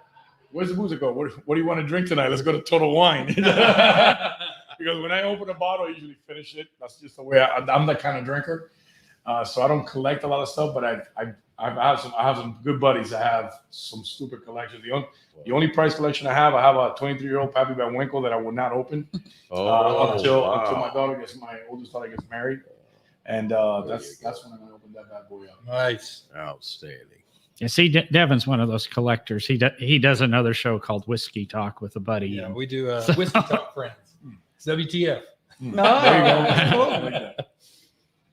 [0.52, 2.28] "Where's the booze?" I go, "What, what do you want to drink tonight?
[2.28, 3.34] Let's go to Total Wine."
[4.78, 6.68] because when I open a bottle, I usually finish it.
[6.80, 8.70] That's just the way I, I'm that kind of drinker.
[9.24, 12.12] Uh, so I don't collect a lot of stuff, but I I I've had some
[12.16, 14.82] I have some good buddies that have some stupid collections.
[14.84, 15.06] The only
[15.46, 18.20] the only price collection I have, I have a 23 year old Pappy Van Winkle
[18.22, 19.08] that I will not open
[19.50, 20.60] Oh, uh, until wow.
[20.64, 22.60] until my daughter gets my oldest daughter gets married,
[23.26, 25.64] and uh, that's that's when I'm gonna open that bad boy up.
[25.66, 26.24] nice.
[26.36, 27.06] Outstanding.
[27.58, 29.46] You see, De- Devin's one of those collectors.
[29.46, 32.28] He do, he does another show called Whiskey Talk with a buddy.
[32.30, 33.94] Yeah, and we do uh, whiskey talk friends.
[34.64, 35.22] It's WTF,
[35.60, 36.42] No, There you go.
[36.44, 36.82] that's cool.
[36.82, 37.50] I like that.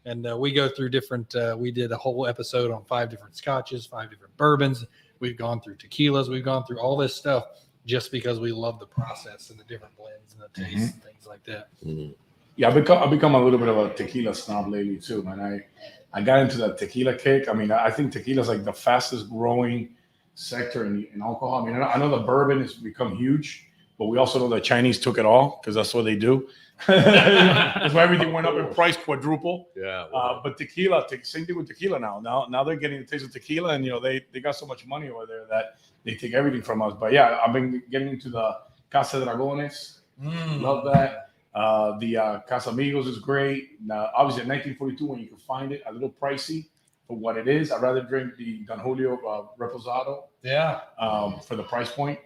[0.05, 1.33] and uh, we go through different.
[1.35, 4.85] Uh, we did a whole episode on five different scotches, five different bourbons.
[5.19, 6.29] We've gone through tequilas.
[6.29, 7.45] We've gone through all this stuff
[7.85, 11.25] just because we love the process and the different blends and the taste and things
[11.27, 11.69] like that.
[11.83, 12.13] Mhm.
[12.57, 15.39] Yeah, I've become I've become a little bit of a tequila snob lately too, man.
[15.39, 15.65] I
[16.13, 17.49] I got into that tequila kick.
[17.49, 19.95] I mean, I think tequila is like the fastest growing
[20.35, 21.63] sector in, in alcohol.
[21.63, 23.68] I mean, I know the bourbon has become huge,
[23.99, 26.47] but we also know the Chinese took it all because that's what they do.
[26.87, 29.67] that's why everything went up in price quadruple.
[29.75, 30.05] Yeah.
[30.13, 32.21] Uh, but tequila, te- same thing with tequila now.
[32.21, 34.65] Now, now they're getting the taste of tequila, and you know they they got so
[34.65, 36.93] much money over there that they take everything from us.
[36.97, 38.57] But yeah, I've been getting into the
[38.89, 39.99] Casa Dragones.
[40.23, 40.61] Mm.
[40.61, 41.31] Love that.
[41.53, 43.81] Uh, the uh, Casamigos is great.
[43.85, 46.67] Now, obviously, at 1942, when you can find it, a little pricey
[47.05, 47.71] for what it is.
[47.71, 52.19] I'd rather drink the Don Julio uh, Reposado Yeah, um, for the price point.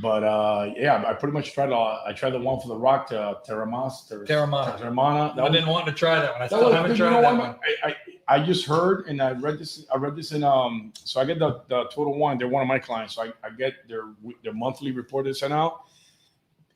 [0.00, 1.70] But uh, yeah, I pretty much tried.
[1.70, 4.78] Uh, I tried the one for the Rock to Terramas, Ter- Teremana.
[4.78, 5.38] Teremana.
[5.38, 6.42] I was- didn't want to try that one.
[6.42, 6.98] I still was haven't good.
[6.98, 7.56] You tried know that one.
[7.84, 7.96] I, I
[8.36, 9.84] I just heard and I read this.
[9.92, 10.92] I read this in um.
[11.04, 12.38] So I get the, the Total Wine.
[12.38, 13.16] They're one of my clients.
[13.16, 14.04] So I, I get their
[14.42, 15.82] their monthly report they sent out.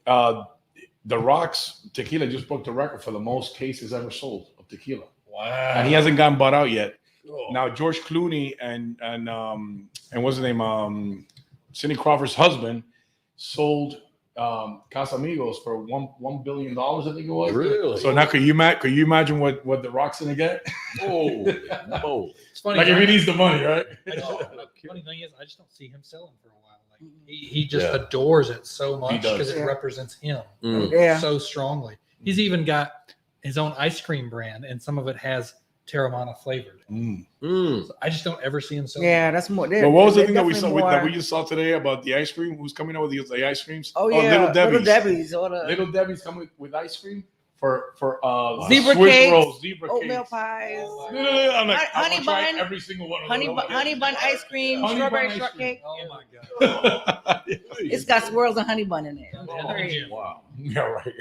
[0.07, 0.45] Uh,
[1.07, 5.05] the Rocks tequila just broke the record for the most cases ever sold of tequila,
[5.27, 5.45] Wow.
[5.77, 6.97] and he hasn't gotten bought out yet.
[7.27, 7.49] Cool.
[7.53, 11.27] Now George Clooney and and um and what's his name um
[11.73, 12.83] Cindy Crawford's husband
[13.37, 14.01] sold
[14.37, 17.53] um Casamigos for one one billion dollars I think it was.
[17.53, 17.99] Really?
[18.01, 20.67] So now could you imagine could you imagine what what the Rock's gonna get?
[21.03, 21.47] oh,
[22.05, 22.31] oh.
[22.51, 22.79] it's funny.
[22.79, 23.87] like if he needs the money, right?
[24.07, 24.51] I just don't-
[24.87, 26.81] funny thing is, I just don't see him selling for a while.
[26.91, 27.95] Like he, he just Yeah.
[28.03, 29.33] adores it so much does.
[29.33, 29.65] because it Yeah.
[29.65, 30.91] represents him Mm.
[30.91, 31.19] Yeah.
[31.19, 31.97] so strongly.
[32.23, 35.55] He's even got his own ice cream brand, and some of it has
[35.87, 36.81] Teremana flavored.
[36.91, 37.27] Mm.
[37.43, 37.87] Mm.
[37.87, 39.03] So I just don't ever see him sell.
[39.03, 39.69] Yeah, that's more.
[39.69, 41.73] But what was the thing that we saw definitely with, that we just saw today
[41.73, 42.57] about the ice cream?
[42.59, 43.93] Who's coming out with the, the ice creams?
[43.97, 44.73] Oh yeah, Little Debbie's.
[44.81, 47.23] Little Debbie's or the Little Debbie's coming with, with ice cream
[47.57, 50.31] for for uh Zebra Swiss cakes, rolls, zebra oatmeal cakes.
[50.31, 53.29] pies, Oh, No, no, no, I'm like, Hon- I'm honey bun, every single one of
[53.29, 53.57] honey them.
[53.57, 55.81] bun, honey bun ice cream, Honey strawberry ice shortcake.
[55.87, 56.23] Oh my
[56.61, 57.43] god.
[57.79, 59.29] It's got swirls of honey bun in it.
[59.39, 59.47] Oh,
[60.11, 60.43] Wow.
[60.59, 61.13] yeah, right.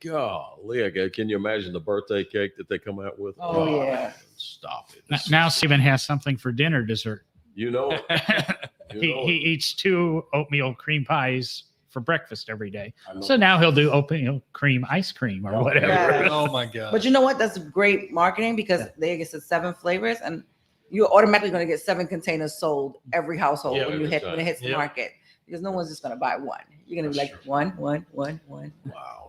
[0.00, 3.34] Golly, I can you imagine the birthday cake that they come out with?
[3.40, 4.12] Oh, yeah.
[4.36, 5.02] Stop it.
[5.12, 7.24] N- Now Stephen has something for dinner dessert.
[7.54, 8.56] You know it.
[8.94, 9.40] You he, know he it.
[9.48, 12.92] eats two oatmeal cream pies for breakfast every day.
[13.20, 15.62] So now he'll do oatmeal cream ice cream or oh, Yeah.
[15.62, 15.86] whatever.
[15.88, 16.28] Yeah.
[16.30, 16.92] Oh my god.
[16.92, 17.38] But you know what?
[17.38, 20.44] That's great marketing because they get to seven flavors, and
[20.90, 24.22] you're automatically going to get seven containers sold every household Yeah, when you every hit
[24.22, 25.12] when it hits the market
[25.44, 26.60] because no one's just going to buy one.
[26.86, 28.72] You're going to be That's like one, one, one, one.
[28.86, 29.27] Wow.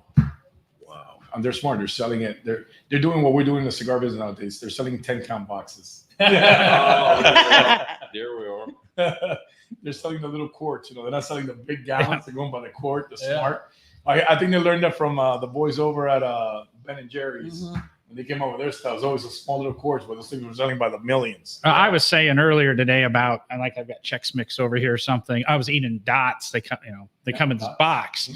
[1.30, 1.36] Wow.
[1.36, 1.78] and they're smart.
[1.80, 2.44] They're selling it.
[2.46, 4.60] They're they're doing what we're doing in the cigar business nowadays.
[4.60, 6.06] They're selling ten count boxes.
[6.22, 7.84] Oh.
[8.14, 9.38] There we are.
[9.84, 10.90] they're selling the little quarts.
[10.90, 12.26] You know, they're not selling the big gallons.
[12.26, 13.10] They're going by the quart.
[13.10, 13.38] The Yeah.
[13.40, 13.70] smart.
[14.06, 17.10] I, I think they learned that from uh, the boys over at uh, Ben and
[17.10, 17.74] Jerry's Mhm.
[18.08, 18.92] when they came out with their stuff.
[18.94, 21.60] It was always a small little quarts, but those things were selling by the millions.
[21.64, 24.94] Uh, I was saying earlier today about I like I've got Chex Mix over here
[24.94, 25.44] or something.
[25.48, 26.50] I was eating dots.
[26.52, 27.78] They come, you know, they come in this Dots.
[27.78, 28.28] box.
[28.30, 28.36] Mhm.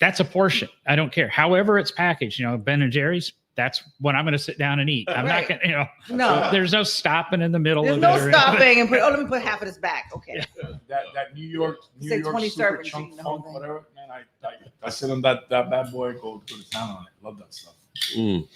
[0.00, 0.68] That's a portion.
[0.86, 1.28] I don't care.
[1.28, 2.38] However, it's packaged.
[2.38, 3.32] You know, Ben and Jerry's.
[3.56, 5.08] That's what I'm going to sit down and eat.
[5.10, 5.40] I'm Right.
[5.40, 5.60] not going.
[5.62, 8.30] to You know, No, there's no stopping in the middle there's of no it or-
[8.30, 9.00] stopping and put.
[9.00, 10.12] Oh, let me put half of this back.
[10.14, 10.40] Okay.
[10.86, 13.88] That that New York New Say York 20 super chunk eating the whole funk, whatever.
[13.96, 14.50] Man, I, I
[14.84, 16.12] I sit on that that bad boy.
[16.12, 17.24] Go go to town on it.
[17.26, 17.74] Love that stuff.
[18.16, 18.46] Mm.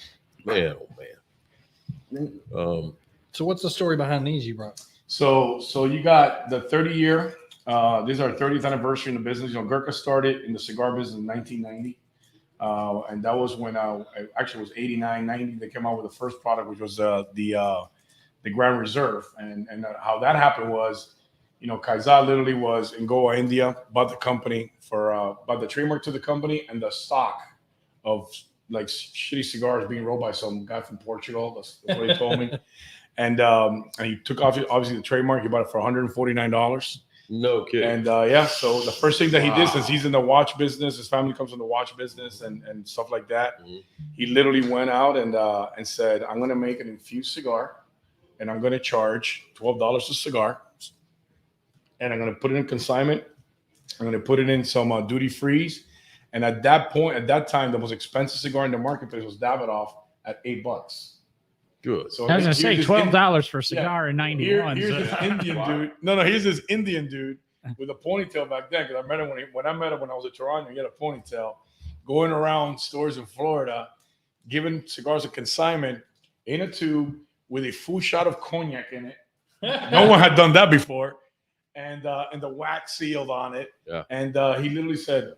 [0.44, 0.88] Man, oh
[2.12, 2.40] man.
[2.54, 2.96] Um,
[3.32, 4.80] so what's the story behind these you brought?
[5.08, 7.34] So so you got the 30 year
[7.66, 9.50] Uh, this is our 30th anniversary in the business.
[9.52, 11.98] You know, Gurkha started in the cigar business in 1990.
[12.60, 14.00] Uh, and that was when I
[14.38, 15.54] actually it was 89, 90.
[15.56, 17.84] They came out with the first product, which was uh, the uh,
[18.44, 19.24] the Grand Reserve.
[19.38, 21.16] And and uh, how that happened was,
[21.60, 25.66] you know, Kaizad literally was in Goa, India, bought the company for uh, bought the
[25.66, 27.40] trademark to the company and the stock
[28.04, 28.32] of
[28.70, 31.54] like shitty cigars being rolled by some guy from Portugal.
[31.54, 32.52] That's, that's what he told me.
[33.18, 35.42] And um, and he took off obviously the trademark.
[35.42, 37.02] He bought it for 149 dollars.
[37.28, 37.88] No kidding.
[37.88, 40.58] And uh, yeah, so the first thing that he did, since he's in the watch
[40.58, 43.62] business, his family comes from the watch business and, and stuff like that.
[43.64, 43.82] Mhm.
[44.12, 47.76] He literally went out and uh, and said, "I'm going to make an infused cigar,
[48.40, 50.62] and I'm going to charge twelve dollars a cigar,
[52.00, 53.24] and I'm going to put it in consignment.
[53.98, 55.84] I'm going to put it in some uh, duty freeze."
[56.34, 59.36] And at that point, at that time, the most expensive cigar in the marketplace was
[59.36, 59.92] Davidoff
[60.24, 61.11] at eight bucks.
[61.82, 62.12] Good.
[62.12, 64.76] So I was gonna say twelve dollars for a cigar in here- '91.
[64.76, 65.66] here's this Indian Wow.
[65.66, 65.92] dude.
[66.02, 67.38] No, no, here's this Indian dude
[67.78, 68.86] with a ponytail back then.
[68.86, 70.70] Because I met him when he, when I met him when I was at Toraño.
[70.70, 71.56] He had a ponytail,
[72.06, 73.88] going around stores in Florida,
[74.48, 76.02] giving cigars a consignment
[76.46, 77.16] in a tube
[77.48, 79.16] with a full shot of cognac in it.
[79.92, 81.16] No one had done that before,
[81.76, 83.70] and uh, and the wax sealed on it.
[83.86, 84.04] Yeah.
[84.10, 85.34] And uh, he literally said,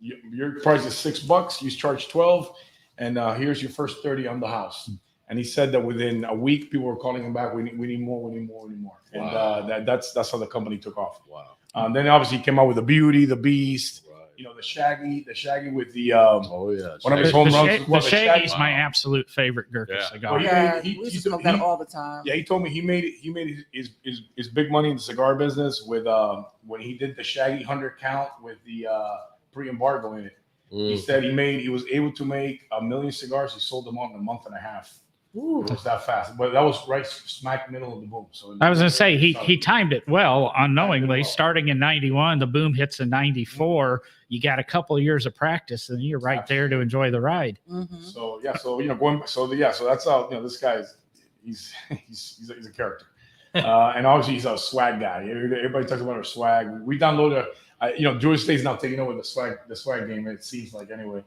[0.00, 1.62] "Your price is six bucks.
[1.62, 2.56] You charge twelve,
[2.98, 4.90] and uh, here's your first thirty on the house."
[5.28, 7.54] And he said that within a week, people were calling him back.
[7.54, 8.28] We need, we need more.
[8.28, 8.64] We need more.
[8.66, 8.98] We need more.
[9.12, 9.28] And Wow.
[9.30, 11.20] uh, that, that's that's how the company took off.
[11.28, 11.56] Wow.
[11.74, 14.28] Um, then obviously he came out with the Beauty, the Beast, Right.
[14.36, 16.96] you know, the Shaggy, the Shaggy with the um, Oh yeah.
[17.02, 18.60] One of The, his home the, runs Sha- was the what, the Shaggy's Shaggy?
[18.62, 18.76] my Wow.
[18.76, 20.08] absolute favorite Gurkha Yeah.
[20.10, 20.32] cigar.
[20.34, 22.22] Well, Yeah, made- he- we used to smoke that all the time.
[22.26, 24.90] Yeah, he told me he made it, he made his his, his, his big money
[24.90, 28.86] in the cigar business with um when he did the Shaggy hundred count with the
[28.88, 29.16] uh,
[29.52, 30.36] pre-embargo in it.
[30.70, 30.98] He Mm.
[30.98, 33.54] said he made he was able to make a million cigars.
[33.54, 34.98] He sold them all in a month and a half.
[35.36, 38.26] It was that fast, but that was right smack middle of the boom.
[38.30, 41.18] So I was gonna say he he timed it well unknowingly.
[41.20, 41.24] well.
[41.24, 44.02] Starting in '91, the boom hits in '94.
[44.28, 47.20] You got a couple of years of practice, and you're right there to enjoy the
[47.20, 47.58] ride.
[47.68, 48.00] Mhm.
[48.04, 50.98] So yeah, so you know, going so yeah, so that's how you know this guy's
[51.44, 51.72] he's
[52.06, 53.06] he's he's a, he's a character,
[53.56, 55.26] uh, and obviously he's a swag guy.
[55.28, 56.68] Everybody talks about our swag.
[56.82, 57.44] We downloaded,
[57.80, 60.28] a, uh, you know, Drew Estate's now taking over the swag the swag game.
[60.28, 61.24] It seems like anyway,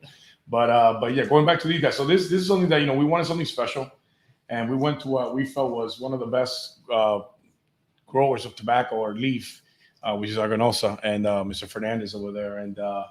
[0.48, 1.96] but uh, but yeah, going back to these guys.
[1.96, 3.92] So this this is something that you know we wanted something special,
[4.50, 7.22] and we went to what we felt was one of the best uh,
[8.06, 9.62] growers of tobacco or leaf,
[10.04, 11.68] uh, which is Aganorsa, and uh, Mr.
[11.68, 13.06] Fernandez over there, and uh,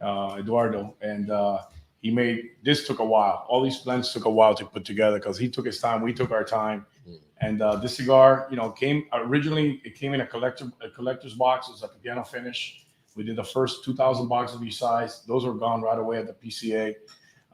[0.00, 1.30] uh, Eduardo, and.
[1.30, 1.62] Uh,
[2.00, 3.44] he made this took a while.
[3.48, 6.12] All these blends took a while to put together because he took his time, we
[6.14, 7.18] took our time, Mm.
[7.40, 9.80] and uh, this cigar, you know, came originally.
[9.84, 11.68] It came in a collector a collector's box.
[11.68, 12.86] It was a piano finish.
[13.16, 15.22] We did the first two thousand boxes of each size.
[15.26, 16.94] Those were gone right away at the PCA,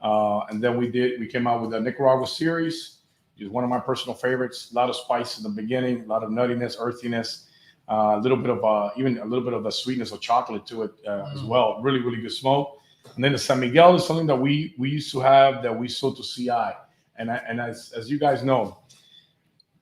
[0.01, 1.19] uh, and then we did.
[1.19, 2.99] We came out with the Nicaragua series.
[3.37, 4.71] It was one of my personal favorites.
[4.71, 7.47] A lot of spice in the beginning, a lot of nuttiness, earthiness,
[7.89, 10.65] uh, a little bit of uh, even a little bit of the sweetness of chocolate
[10.67, 11.47] to it uh, as Mm.
[11.47, 11.81] well.
[11.81, 12.77] Really, really good smoke.
[13.15, 15.87] And then the San Miguel is something that we we used to have that we
[15.87, 16.71] sold to CI.
[17.17, 18.77] And I, and as as you guys know,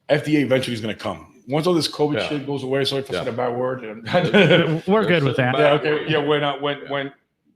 [0.10, 1.33] FDA eventually is going to come.
[1.48, 2.30] Once all this COVID Yeah.
[2.30, 3.82] shit goes away, sorry if I said a bad word.
[4.88, 5.58] We're good with that.
[5.58, 6.18] yeah, okay, yeah.
[6.20, 6.92] When uh, when Yeah.
[6.92, 7.14] when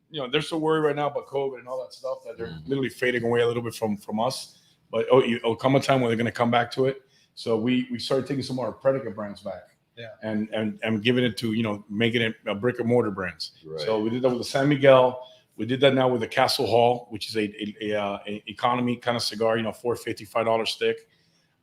[0.10, 2.47] you know they're so worried right now about COVID and all that stuff that they're
[2.47, 2.67] Mhm.
[2.67, 4.60] literally fading away a little bit from from us.
[4.91, 7.02] But oh, you- it'll come a time when they're going to come back to it.
[7.36, 9.63] So we we started taking some of our predicate brands back.
[9.97, 10.08] Yeah.
[10.21, 13.52] And and and giving it to you know making it a brick and mortar brands.
[13.65, 13.80] Right.
[13.82, 15.26] So we did that with the San Miguel.
[15.56, 18.43] We did that now with the Castle Hall, which is a, a, a, uh, a
[18.47, 21.08] economy kind of cigar, you know, four fifty five dollar stick.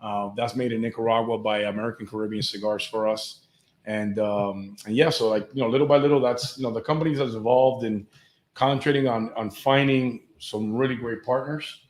[0.05, 3.47] Uh, that's made in Nicaragua by American Caribbean Cigars for us,
[3.87, 6.83] and um, and yeah, so like you know, little by little, that's you know, the
[6.83, 8.07] companies has evolved in
[8.53, 11.87] concentrating on on finding some really great partners,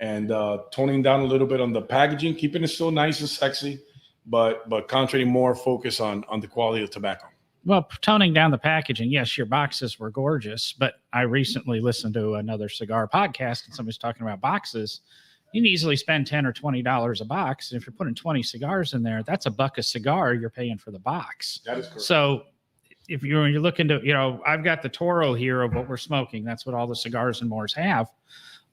[0.00, 3.28] and uh, toning down a little bit on the packaging, keeping it still nice and
[3.28, 3.80] sexy,
[4.26, 7.26] but but concentrating more focus on on the quality of tobacco.
[7.64, 12.34] Well, toning down the packaging, yes, your boxes were gorgeous, but I recently listened to
[12.34, 15.02] another cigar podcast and somebody's talking about boxes.
[15.52, 17.72] You can easily spend 10 or 20 dollars a box.
[17.72, 20.78] And if you're putting 20 cigars in there, that's a buck a cigar you're paying
[20.78, 21.60] for the box.
[21.64, 22.02] That is correct.
[22.02, 22.44] So
[23.08, 25.96] if you're you're looking to, you know, I've got the Toro here of what we're
[25.96, 26.44] smoking.
[26.44, 28.08] That's what all the cigars and mores have.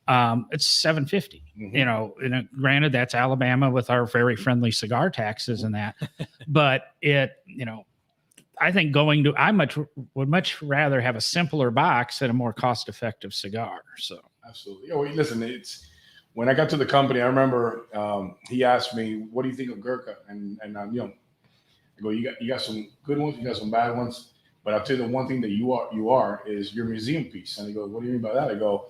[0.07, 1.43] Um, it's 750.
[1.57, 1.73] Mhm.
[1.73, 5.95] You know, and uh, granted that's Alabama with our very friendly cigar taxes and that,
[6.47, 7.85] but it, you know,
[8.59, 9.77] I think going to I much
[10.15, 13.81] would much rather have a simpler box and a more cost effective cigar.
[13.97, 14.91] So Absolutely.
[14.91, 15.85] Well, listen, it's
[16.39, 19.55] when I got to the company, I remember um, he asked me, "What do you
[19.55, 21.11] think of Gurkha?" And and um, you know,
[21.97, 24.31] I go, "You got you got some good ones, you got some bad ones,
[24.63, 27.25] but I'll tell you the one thing that you are you are is your museum
[27.25, 28.89] piece." And he goes, "What do you mean by that?" I go,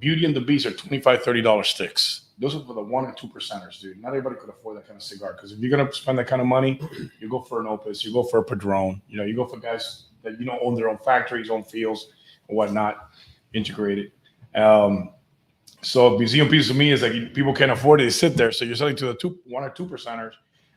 [0.00, 2.22] "Beauty and the Beast are 25 30 dollar sticks.
[2.40, 4.02] those are for the one and two percenters, dude.
[4.02, 5.34] Not everybody could afford that kind of cigar.
[5.34, 6.80] Because if you're gonna spend that kind of money,
[7.20, 9.60] you go for an Opus, you go for a Padron, you know, you go for
[9.60, 12.08] guys that you know own their own factories, own fields,
[12.48, 13.10] and whatnot,
[13.52, 14.10] integrated.
[14.56, 15.14] Um,
[15.84, 18.52] so museum piece to me is like people can't afford it; they sit there.
[18.52, 20.32] So you're selling to the two, one or two percenters.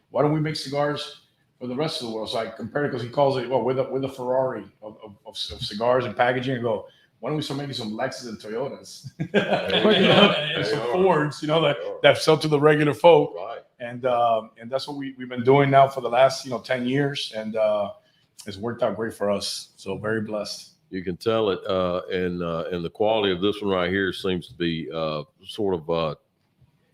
[0.10, 1.22] Why don't we make cigars
[1.60, 2.30] for the rest of the world?
[2.30, 4.98] So I compare it because he calls it well, with a with a Ferrari of,
[5.04, 6.56] of, of, of cigars and packaging.
[6.56, 6.88] And go,
[7.20, 11.48] why don't we start making some Lexus and Toyotas, You know, and some Fords, you
[11.48, 13.60] know, that that sell to the regular folk Right.
[13.80, 16.60] and um, and that's what we we've been doing now for the last you know
[16.60, 17.91] ten years, and uh,
[18.46, 19.70] it's worked out great for us.
[19.78, 20.74] So very blessed.
[20.89, 24.13] You can tell it, uh, and uh, and the quality of this one right here
[24.13, 26.15] seems to be uh, sort of uh,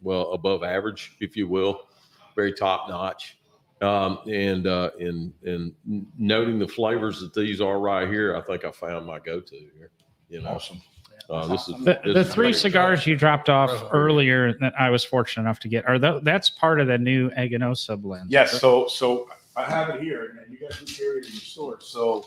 [0.01, 1.87] well above average, if you will,
[2.35, 3.37] very top notch.
[3.81, 5.75] Um, and uh, in in
[6.17, 9.91] noting the flavors that these are right here, I think I found my go-to here.
[10.29, 10.81] You know, Awesome.
[11.29, 12.55] uh, this is The, this the is three great.
[12.55, 16.49] cigars you dropped off earlier that I was fortunate enough to get are tho- that's
[16.49, 18.31] part of the new Aganorsa blend.
[18.31, 18.59] Yes.
[18.59, 21.77] So so I have it here, and you guys can carry it in your store.
[21.81, 22.25] So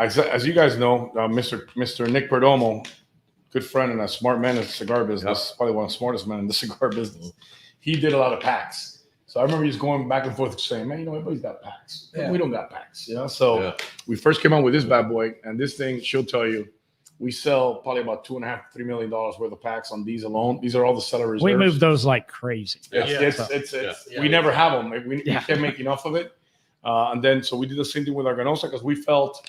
[0.00, 1.66] as, as you guys know, uh, Mr.
[1.76, 2.10] Mr.
[2.10, 2.86] Nick Perdomo,
[3.50, 6.26] good friend and a smart man in the cigar business, probably one of the smartest
[6.26, 7.32] men in the cigar business.
[7.80, 8.98] He did a lot of packs.
[9.26, 12.10] So I remember just going back and forth saying, man, you know, everybody's got packs.
[12.16, 12.30] Yeah.
[12.32, 13.28] We don't got packs, you know?
[13.28, 13.72] So Yeah.
[14.08, 16.66] we first came out with this bad boy, and this thing, she'll tell you,
[17.20, 20.04] we sell probably about two and a half, three million dollars worth of packs on
[20.04, 20.58] these alone.
[20.60, 21.44] These are all the cellar reserves.
[21.44, 22.80] We move those like crazy.
[22.92, 23.04] Yeah.
[23.06, 24.20] It's, it's, it's, it's- Yeah.
[24.20, 24.90] we never have them.
[24.90, 25.40] We, we Yeah.
[25.42, 26.32] can't make enough of it.
[26.82, 29.48] Uh, and then, so we did the same thing with our Aganorsa because we felt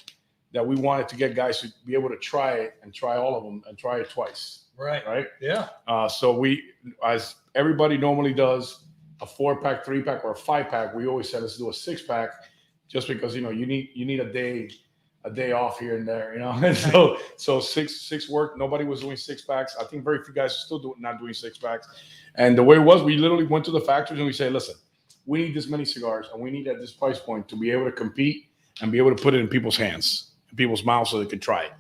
[0.53, 3.35] that we wanted to get guys to be able to try it and try all
[3.37, 5.05] of them and try it twice, Right.
[5.07, 5.27] right?
[5.39, 5.69] Yeah.
[5.87, 6.61] Uh, so we,
[7.05, 8.83] as everybody normally does,
[9.21, 11.73] a four pack, three pack, or a five pack, we always said let's do a
[11.73, 12.31] six pack,
[12.89, 14.69] just because you know you need you need a day,
[15.23, 16.51] a day off here and there, you know.
[16.51, 18.57] And so so six six worked.
[18.57, 19.75] Nobody was doing six packs.
[19.79, 21.87] I think very few guys are still doing not doing six packs.
[22.35, 24.75] And the way it was, we literally went to the factories and we say, listen,
[25.25, 27.85] we need this many cigars and we need at this price point to be able
[27.85, 28.47] to compete
[28.81, 31.41] and be able to put it in people's hands, in people's mouths, so they could
[31.41, 31.71] try it.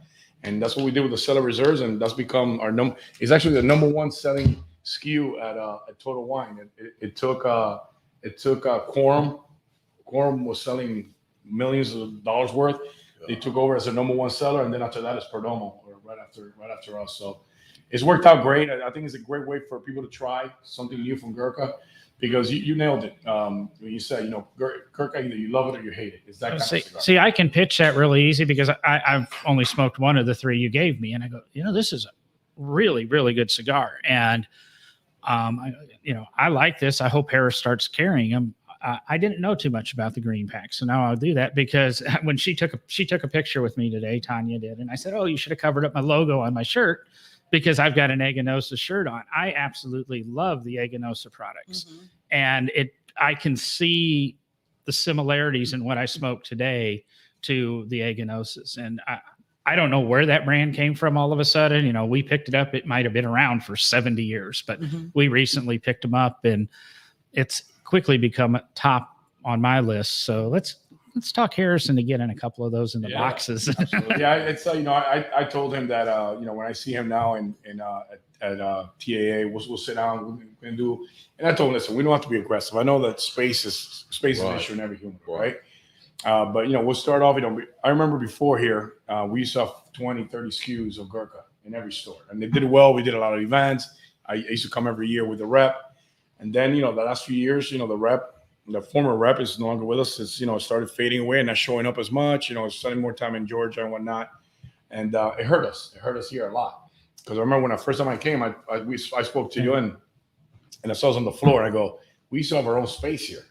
[0.43, 2.95] And that's what we did with the Cellar Reserves, and that's become our number.
[3.19, 6.57] It's actually the number one selling SKU at uh, at Total Wine.
[6.59, 7.79] It, it, it took uh,
[8.23, 9.39] it took uh, Quorum.
[10.05, 11.13] Quorum was selling
[11.45, 12.79] millions of dollars worth.
[13.27, 15.99] They took over as the number one seller, and then after that is Perdomo, or
[16.03, 17.17] right after right after us.
[17.17, 17.41] So
[17.91, 18.69] it's worked out great.
[18.69, 21.75] I, I think it's a great way for people to try something new from Gurkha.
[22.21, 23.17] Because you, you nailed it.
[23.27, 26.21] Um, when you said, you know, Gurkha, either you love it or you hate it.
[26.27, 27.01] It's that kind See, of cigar.
[27.01, 30.35] see, I can pitch that really easy because I, I've only smoked one of the
[30.35, 32.09] three you gave me, and I go, you know, this is a
[32.57, 34.47] really, really good cigar, and
[35.23, 37.01] um, I, you know, I like this.
[37.01, 38.53] I hope Harris starts carrying them.
[38.83, 41.55] I, I didn't know too much about the green pack, so now I'll do that
[41.55, 44.91] because when she took a she took a picture with me today, Tanya did, and
[44.91, 47.07] I said, oh, you should have covered up my logo on my shirt
[47.51, 49.23] because I've got an Aganorsa shirt on.
[49.35, 52.09] I absolutely love the Aganorsa products Mhm.
[52.31, 54.37] and it I can see
[54.85, 57.03] the similarities in what I smoke today
[57.43, 58.77] to the Aganorsas.
[58.77, 59.19] And I,
[59.65, 61.85] I don't know where that brand came from all of a sudden.
[61.85, 62.73] You know, we picked it up.
[62.73, 65.11] It might have been around for 70 years, but Mhm.
[65.13, 66.67] we recently picked them up and
[67.33, 70.21] it's quickly become top on my list.
[70.23, 70.75] So let's
[71.15, 73.19] let's talk Harrison to get in a couple of those in the Yeah.
[73.19, 73.67] boxes.
[74.17, 76.71] Yeah, it's uh, you know I I told him that uh you know when I
[76.73, 78.01] see him now in in uh,
[78.41, 81.07] at, at uh, TAA we'll we'll sit down we'll, we'll do
[81.39, 83.65] and I told him listen we don't have to be aggressive I know that space
[83.65, 85.37] is space is an issue in every human Right.
[85.39, 85.57] right,
[86.25, 89.39] uh, but you know we'll start off you know I remember before here uh, we
[89.39, 92.69] used to have 20 30 SKUs of Gurkha in every store and they did it
[92.69, 93.87] well we did a lot of events
[94.27, 95.75] I, I used to come every year with the rep
[96.39, 99.39] and then you know the last few years you know the rep the former rep
[99.39, 100.19] is no longer with us.
[100.19, 102.49] It's you know started fading away and not showing up as much.
[102.49, 104.29] You know, spending more time in Georgia and whatnot,
[104.91, 105.93] and uh, it hurt us.
[105.95, 106.83] It hurt us here a lot
[107.17, 109.61] because I remember when the first time I came, I I, we, I spoke to
[109.61, 109.95] you and
[110.83, 111.63] and I saw us on the floor.
[111.63, 111.99] And I go,
[112.29, 113.45] we used to have our own space here.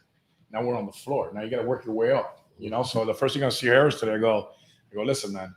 [0.51, 1.31] Now we're on the floor.
[1.33, 2.45] Now you got to work your way up.
[2.59, 4.51] You know, so the first thing I see Harris today, I go,
[4.91, 5.55] I go, listen, man.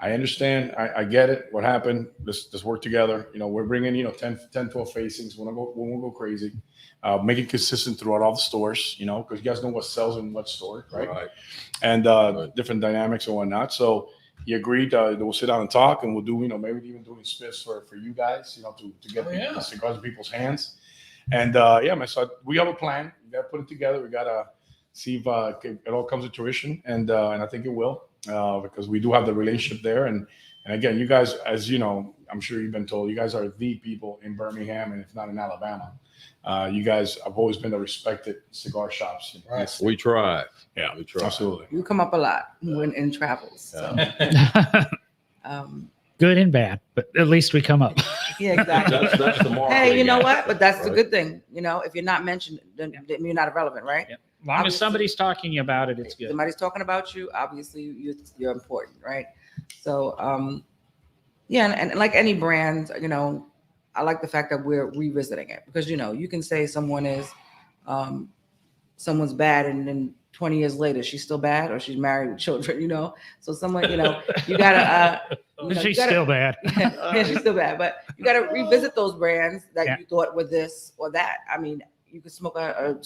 [0.00, 0.74] I understand.
[0.78, 1.46] I, I get it.
[1.50, 2.06] What happened?
[2.24, 3.28] Let's, let's work together.
[3.32, 5.36] You know, we're bringing, you know, 10, 10 12 facings.
[5.36, 6.52] We'll go, we won't go crazy
[7.04, 9.84] uh, make it consistent throughout all the stores, you know, because you guys know what
[9.84, 11.08] sells in what store, right?
[11.08, 11.28] Right.
[11.82, 12.56] And uh, Right.
[12.56, 13.72] different dynamics and whatnot.
[13.72, 14.08] So
[14.46, 16.86] he agreed uh, that we'll sit down and talk, and we'll do, you know, maybe
[16.88, 19.52] even doing spiffs for for you guys, you know, to to get Oh, the- yeah.
[19.52, 20.76] the cigars in people's hands.
[21.30, 22.08] And uh, yeah, man.
[22.08, 23.12] So we have a plan.
[23.24, 24.02] We got to put it together.
[24.02, 24.46] We got to
[24.92, 28.07] see if uh, it all comes to fruition, and uh, and I think it will
[28.28, 30.06] uh, because we do have the relationship there.
[30.06, 30.26] And
[30.64, 33.48] and again, you guys, as you know, I'm sure you've been told, you guys are
[33.48, 35.92] the people in Birmingham, and if not in Alabama.
[36.44, 39.34] Uh, you guys have always been the respected cigar shops.
[39.34, 39.78] in- in Right.
[39.82, 40.44] We try.
[40.76, 41.24] Yeah, we try.
[41.24, 41.66] Absolutely.
[41.70, 43.60] You come up a lot when in travels.
[43.60, 43.96] So,
[45.44, 47.98] um, good and bad, but at least we come up.
[48.40, 48.96] Yeah, exactly.
[48.96, 49.82] That's, that's the marketing.
[49.82, 50.46] Hey, you know what?
[50.46, 51.42] But that's the good thing.
[51.52, 54.06] You know, if you're not mentioned, then, then you're not irrelevant, right?
[54.08, 54.14] Yeah.
[54.42, 56.28] As long as somebody's talking about it, it's good.
[56.28, 57.28] Somebody's talking about you.
[57.34, 59.26] Obviously, you, you're important, right?
[59.80, 60.64] So, um,
[61.48, 63.46] yeah, and, and like any brand, you know,
[63.96, 67.04] I like the fact that we're revisiting it because you know you can say someone
[67.04, 67.28] is,
[67.86, 68.28] um,
[68.96, 72.80] someone's bad, and then 20 years later she's still bad, or she's married with children,
[72.80, 73.14] you know.
[73.40, 74.78] So someone, you know, you gotta.
[74.78, 75.18] Uh,
[75.64, 76.56] you know, She's gotta- still bad.
[76.76, 79.98] yeah, she's still bad, but you got to revisit those brands that Yeah.
[79.98, 81.38] you thought were this or that.
[81.52, 82.96] I mean, you could smoke a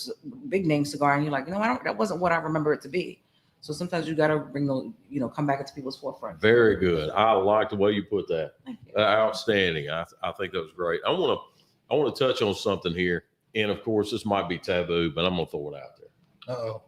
[0.48, 2.72] big name cigar and you're like, you know, I don't, that wasn't what I remember
[2.72, 3.22] it to be.
[3.60, 6.40] So sometimes you got to bring the, you know, come back into people's forefront.
[6.40, 7.10] Very good.
[7.10, 8.54] I like the way you put that.
[8.64, 8.94] Thank you.
[8.96, 9.88] Uh, outstanding.
[9.88, 11.00] I, I think that was great.
[11.06, 13.24] I want to I want to touch on something here,
[13.54, 16.56] and of course, this might be taboo, but I'm going to throw it out there.
[16.56, 16.82] oh,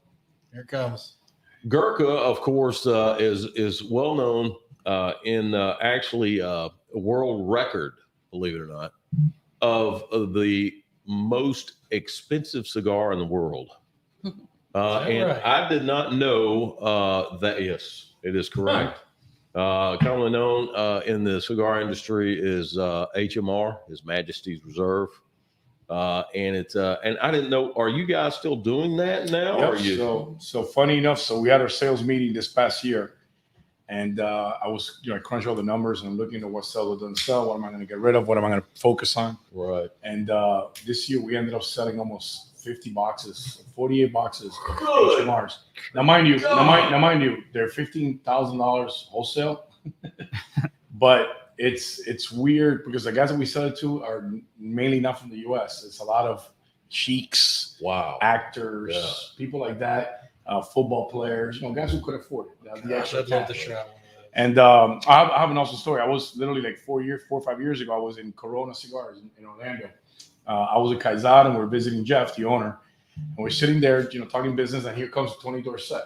[0.50, 1.16] here it comes.
[1.68, 4.56] Gurkha, of course, uh, is is well known
[4.86, 7.94] uh, in uh, actually uh, a world record,
[8.30, 8.92] believe it or not,
[9.60, 10.72] of, of the
[11.06, 13.70] most expensive cigar in the world.
[14.74, 15.46] Uh, and right?
[15.46, 17.62] I did not know uh, that.
[17.62, 18.98] Yes, it is correct.
[19.54, 25.10] Uh, commonly known uh, in the cigar industry is uh, HMR, His Majesty's Reserve,
[25.88, 27.72] uh, and it's uh, and I didn't know.
[27.74, 29.58] Are you guys still doing that now?
[29.58, 29.96] Yep, Or are you?
[29.96, 33.14] So, so funny enough, so we had our sales meeting this past year,
[33.88, 36.64] and uh, I was, you know, I crunched all the numbers and looking at what
[36.64, 38.48] sell, what doesn't sell, what am I going to get rid of, what am I
[38.48, 39.90] going to focus on, right.
[40.02, 45.26] and uh, this year we ended up selling almost 50 boxes, 48 boxes of Good.
[45.28, 45.58] HMRs.
[45.94, 49.66] Now, mind you, now mind, now mind you, they're fifteen thousand dollars wholesale,
[50.94, 55.18] but it's it's weird because the guys that we sell it to are mainly not
[55.20, 55.84] from the U.S.
[55.84, 56.50] It's a lot of
[56.88, 58.18] sheikhs, Wow.
[58.22, 59.10] actors, Yeah.
[59.36, 62.58] people like that, uh, football players, you know, guys who could afford it.
[62.64, 63.64] Now, the Gosh, extra I'd love to cash.
[63.64, 63.86] try one.
[64.34, 66.00] And um, I, have, I have an awesome story.
[66.02, 67.94] I was literally like four years, four or five years ago.
[67.94, 69.88] I was in Corona Cigars in, in Orlando.
[70.46, 72.78] Uh, I was at Kaizad and we are visiting Jeff, the owner,
[73.16, 74.84] and we're sitting there, you know, talking business.
[74.86, 76.02] And here comes Tony Dorsett,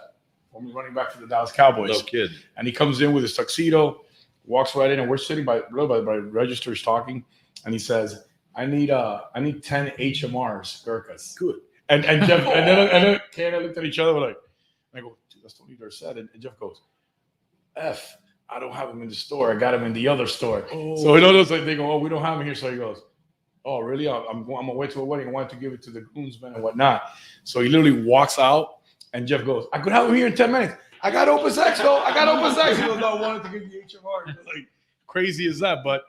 [0.51, 2.37] former running back for the Dallas Cowboys, No kidding.
[2.55, 4.01] and he comes in with his tuxedo,
[4.45, 7.25] walks right in, and we're sitting by by, by registers talking,
[7.65, 8.25] and he says,
[8.55, 11.55] "I need uh, I need ten HMRs, Gurkhas." Good.
[11.89, 14.27] And and Jeff and then and then Kay and I looked at each other, we're
[14.27, 14.37] like,
[14.93, 16.81] and I go, that's Tony Dorsett, and, and Jeff goes,
[17.75, 18.17] "F,
[18.47, 19.51] I don't have him in the store.
[19.51, 21.15] I got him in the other store." So oh.
[21.15, 23.01] he knows like they go, "Oh, we don't have him here." So he goes,
[23.65, 24.07] "Oh, really?
[24.07, 24.69] I'm I'm going.
[24.69, 25.27] I'm on to a wedding.
[25.27, 27.03] I wanted to give it to the groomsmen and whatnot."
[27.43, 28.79] So he literally walks out,
[29.13, 30.75] and Jeff goes, "I could have him here in ten minutes.
[31.01, 31.97] I got open sex though.
[31.97, 32.77] I got open sex.
[32.77, 34.67] He goes, "No, I wanted to give you HMR." Like
[35.07, 36.03] crazy as that, but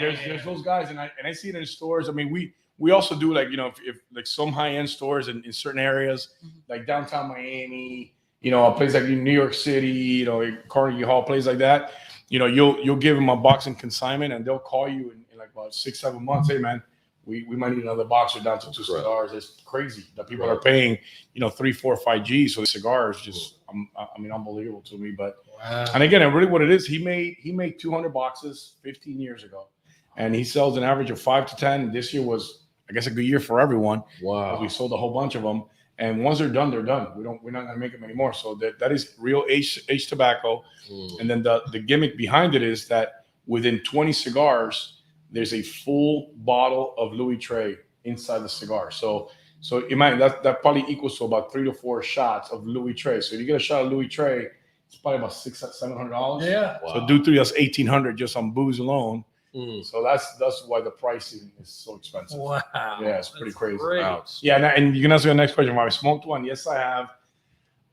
[0.00, 2.08] there's there's those guys, and I and I see it in stores.
[2.08, 4.88] I mean, we we also do like you know if, if like some high end
[4.90, 6.50] stores in, in certain areas, Mhm.
[6.68, 11.22] like downtown Miami, you know, a place like New York City, you know, Carnegie Hall,
[11.22, 11.92] place like that.
[12.28, 15.24] You know, you'll you'll give them a box in consignment, and they'll call you in,
[15.32, 16.50] in like about six seven months.
[16.50, 16.82] Hey man,
[17.26, 18.34] we we might need another box.
[18.34, 18.98] We're down to two Right.
[19.00, 19.32] cigars.
[19.32, 20.98] It's crazy that people are paying
[21.34, 22.48] you know three, four, five G.
[22.48, 25.36] So the cigars just um, I mean unbelievable to me, but.
[25.62, 25.84] Wow.
[25.94, 29.44] And again, and really what it is, he made he made 200 boxes 15 years
[29.44, 29.68] ago,
[30.16, 31.92] and he sells an average of five to 10.
[31.92, 34.02] This year was, I guess, a good year for everyone.
[34.22, 34.60] Wow.
[34.60, 35.64] We sold a whole bunch of them,
[35.98, 37.08] and once they're done, they're done.
[37.16, 38.32] We don't, we're not gonna make them anymore.
[38.32, 40.64] So that that is real H H tobacco.
[40.90, 41.20] Mm.
[41.20, 46.30] And then the the gimmick behind it is that within 20 cigars, there's a full
[46.36, 48.90] bottle of Louis XIII inside the cigar.
[48.90, 49.30] So
[49.60, 53.20] so imagine that that probably equals to about three to four shots of Louis XIII.
[53.22, 54.48] So if you get a shot of Louis XIII,
[54.86, 56.44] it's probably about six seven hundred dollars.
[56.46, 56.78] Yeah.
[56.82, 56.94] Wow.
[56.94, 59.24] So do three, that's eighteen hundred just on booze alone.
[59.54, 59.84] Mm.
[59.84, 62.38] So that's that's why the pricing is so expensive.
[62.40, 62.60] Wow.
[62.74, 63.78] Yeah, it's pretty That's crazy.
[63.80, 64.24] Wow.
[64.40, 65.74] Yeah, and, and you can answer the next question.
[65.74, 66.44] Have I smoked one?
[66.44, 67.10] Yes, I have.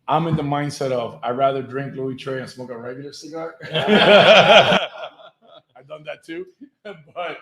[0.08, 3.56] I'm in the mindset of I'd rather drink Louis XIII and smoke a regular cigar.
[3.72, 4.80] I've
[5.88, 6.48] done that too,
[6.84, 7.38] but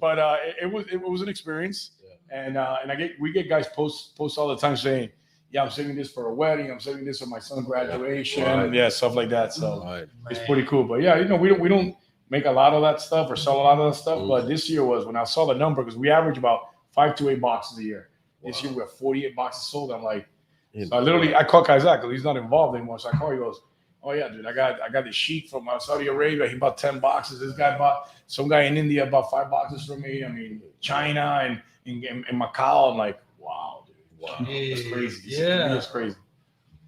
[0.00, 1.92] but uh, it, it was it was an experience,
[2.30, 5.10] and uh, and I get we get guys post post all the time saying,
[5.50, 8.72] yeah, I'm saving this for a wedding, I'm saving this for my son's graduation, Right.
[8.72, 9.52] yeah, stuff like that.
[9.52, 10.06] So Right.
[10.30, 10.84] it's pretty cool.
[10.84, 11.96] But yeah, you know, we don't we don't
[12.32, 14.18] make a lot of that stuff or sell a lot of that stuff.
[14.20, 14.28] Mm.
[14.28, 17.28] But this year was when I saw the number because we average about five to
[17.28, 18.08] eight boxes a year.
[18.42, 19.92] This year we have 48 boxes sold.
[19.92, 20.26] I'm like,
[20.72, 20.86] Yeah.
[20.86, 22.98] so I literally I call Kaizad because he's not involved anymore.
[22.98, 23.60] So I call, he goes,
[24.02, 26.48] Oh yeah, dude, I got I got the sheet from uh, Saudi Arabia.
[26.48, 27.38] He bought 10 boxes.
[27.38, 30.24] This guy bought some guy in India bought five boxes from me.
[30.24, 32.92] I mean, China and in, in, in Macau.
[32.92, 33.94] I'm like, wow, dude.
[34.18, 34.36] Wow.
[34.38, 35.22] That's crazy.
[35.26, 35.76] Yeah.
[35.76, 36.16] It's crazy.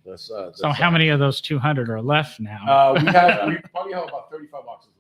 [0.06, 2.64] That's, uh, So that's how many of those 200 are left now?
[2.66, 4.93] Uh, we have we probably have about 35 boxes left.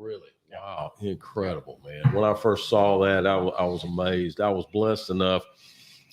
[0.00, 0.30] Really?
[0.50, 0.92] Wow.
[1.02, 2.14] Incredible, man.
[2.14, 4.40] When I first saw that, I was amazed.
[4.40, 5.44] I was blessed enough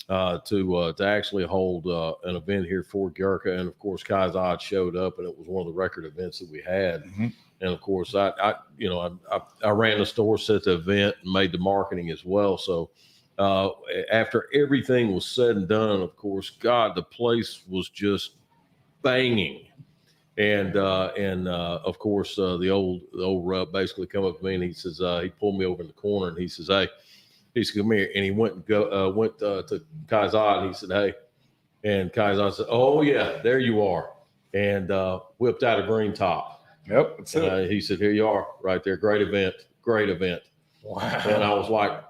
[0.08, 4.02] uh, to uh, to actually hold uh, an event here for Gurkha, and of course,
[4.02, 7.02] Kaizad showed up, and it was one of the record events that we had.
[7.04, 7.32] Mhm.
[7.60, 10.74] And of course, I, I you know, I, I, I ran the store, set the
[10.74, 12.56] event, and made the marketing as well.
[12.56, 12.90] So
[13.38, 13.70] uh,
[14.12, 18.36] after everything was said and done, of course, God, the place was just
[19.02, 19.66] banging.
[20.38, 24.38] And uh, and uh, of course, uh, the old the old rep basically come up
[24.38, 26.46] to me and he says uh, he pulled me over in the corner and he
[26.46, 26.88] says, "Hey,"
[27.54, 30.68] he said, "Come here." And he went and go uh, went uh, to Kaizad and
[30.68, 31.14] he said, "Hey,"
[31.82, 34.10] and Kaizad said, "Oh yeah, there you are,"
[34.54, 36.64] and uh, whipped out a green top.
[36.88, 37.18] Yep.
[37.18, 37.70] That's it.
[37.70, 38.96] He said, "Here you are, right there.
[38.96, 40.42] Great event, great event."
[40.84, 42.00] And I was like,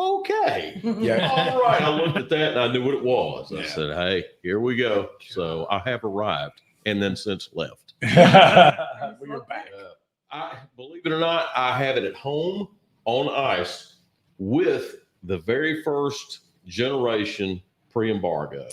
[0.00, 1.30] "Okay." yeah.
[1.52, 1.80] All right.
[1.80, 3.52] I looked at that and I knew what it was.
[3.52, 3.66] I Yeah.
[3.66, 5.10] said, Hey, here we go.
[5.28, 7.94] So I have arrived and then since left.
[8.00, 9.68] but you're back.
[9.76, 9.84] Uh,
[10.32, 12.68] I believe it or not, I have it at home
[13.04, 13.96] on ice
[14.38, 17.62] with the very first generation
[17.92, 18.66] pre embargo.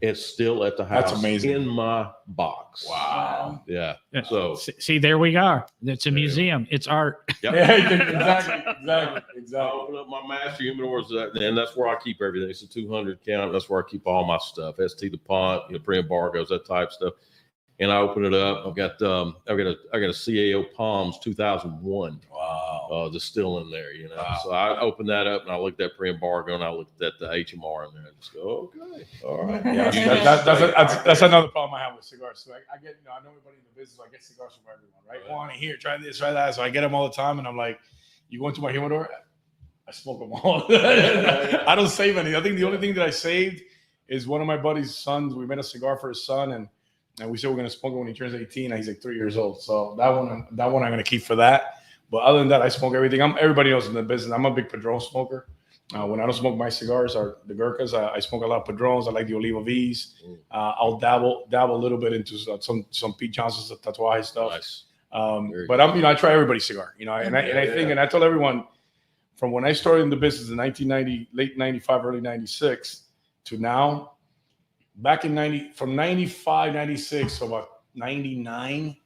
[0.00, 1.50] It's still at the house That's amazing.
[1.50, 2.86] in my box.
[2.88, 3.62] Wow.
[3.66, 3.96] Yeah.
[4.12, 4.22] Yeah.
[4.22, 5.66] So See, see, there we are.
[5.82, 6.68] It's a There you museum.
[6.70, 7.24] It's art.
[7.42, 7.52] yep.
[7.54, 8.54] Yeah, exactly.
[8.78, 8.94] Exactly.
[8.94, 9.80] I Exactly.
[9.80, 11.10] open up my master humidors,
[11.44, 12.48] and that's where I keep everything.
[12.48, 13.52] It's a 200 count.
[13.52, 14.76] That's where I keep all my stuff.
[14.86, 17.14] ST Dupont, you know, pre embargoes, that type of stuff.
[17.80, 18.66] And I open it up.
[18.66, 22.88] I've got um, I've got a I got a CAO Palms 2001 Wow.
[22.90, 23.92] uh, that's still in there.
[23.94, 24.40] You know, Wow.
[24.42, 27.12] so I open that up and I looked at pre embargo and I looked at
[27.20, 28.08] the HMR in there.
[28.08, 29.64] and just go, okay, all right.
[29.64, 32.42] Yeah, that, that, that's, a, that's, that's another problem I have with cigars.
[32.44, 33.96] So I, I get, you know, I know everybody in the business.
[33.98, 35.20] So I get cigars from everyone, right?
[35.22, 35.30] Right.
[35.30, 36.56] Want to hear, try this, try that.
[36.56, 37.78] So I get them all the time, and I'm like,
[38.28, 39.08] you go into my humidor,
[39.86, 40.64] I smoke them all.
[40.70, 42.34] I don't save any.
[42.34, 43.62] I think the only thing that I saved
[44.08, 45.34] is one of my buddy's sons.
[45.34, 46.68] We made a cigar for his son, and
[47.20, 48.70] and we said we're gonna smoke it when he turns 18.
[48.70, 49.62] And he's like three years old.
[49.62, 51.82] So that one, that one, I'm gonna keep for that.
[52.10, 53.20] But other than that, I smoke everything.
[53.20, 54.32] I'm everybody else in the business.
[54.32, 55.48] I'm a big Padron smoker.
[55.94, 58.60] Uh, when I don't smoke my cigars or the Gurkhas, I, I smoke a lot
[58.60, 59.08] of Padrones.
[59.08, 60.22] I like the Oliva V's.
[60.26, 60.36] Mm.
[60.50, 64.50] Uh, I'll dabble dabble a little bit into some some, some Pete Johnson's tatuaje stuff.
[64.52, 64.84] Nice.
[65.12, 66.94] Um, but I'm you know I try everybody's cigar.
[66.98, 67.92] You know, and I, and I think yeah.
[67.92, 68.64] and I tell everyone
[69.36, 73.04] from when I started in the business in 1990, late 95, early 96
[73.44, 74.12] to now,
[74.98, 78.96] back in 90 from 95, 96 to about 99,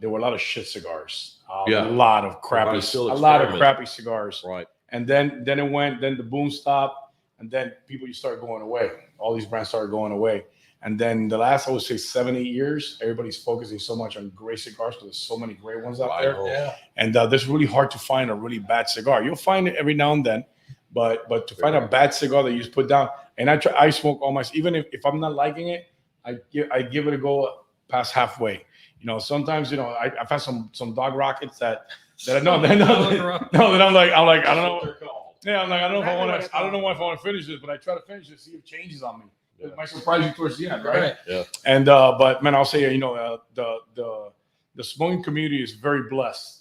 [0.00, 1.38] there were a lot of shit cigars.
[1.50, 1.84] A Yeah.
[1.84, 4.66] lot of crappy, a lot of crappy cigars Right.
[4.90, 8.62] and then then it went then the boom stopped and then people you start going
[8.62, 10.44] away all these brands started going away
[10.82, 14.28] and then the last i would say seven eight years everybody's focusing so much on
[14.30, 16.22] great cigars because there's so many great ones out Right.
[16.22, 16.74] there Yeah.
[16.96, 19.94] and uh, it's really hard to find a really bad cigar you'll find it every
[19.94, 20.44] now and then
[20.92, 23.72] but but to find a bad cigar that you just put down and i try
[23.78, 25.86] i smoke all my even if, if i'm not liking it
[26.24, 28.64] i give i give it a go past halfway
[29.00, 31.86] you know sometimes you know I, i've had some some dog rockets that
[32.26, 33.10] that i know that, no,
[33.52, 36.02] no, that i'm like i'm like i don't know yeah, I'm like, I don't know
[36.02, 36.56] if I want to.
[36.56, 36.96] I don't know called.
[36.96, 38.64] if I want to finish this, but I try to finish it, see if it
[38.64, 39.24] changes on me.
[39.58, 39.68] Yeah.
[39.68, 41.00] It might surprise you towards the end, right?
[41.00, 41.16] Right.
[41.26, 41.44] Yeah.
[41.64, 44.30] And uh, but man, I'll say, you know, uh, the the
[44.74, 46.57] the smoking community is very blessed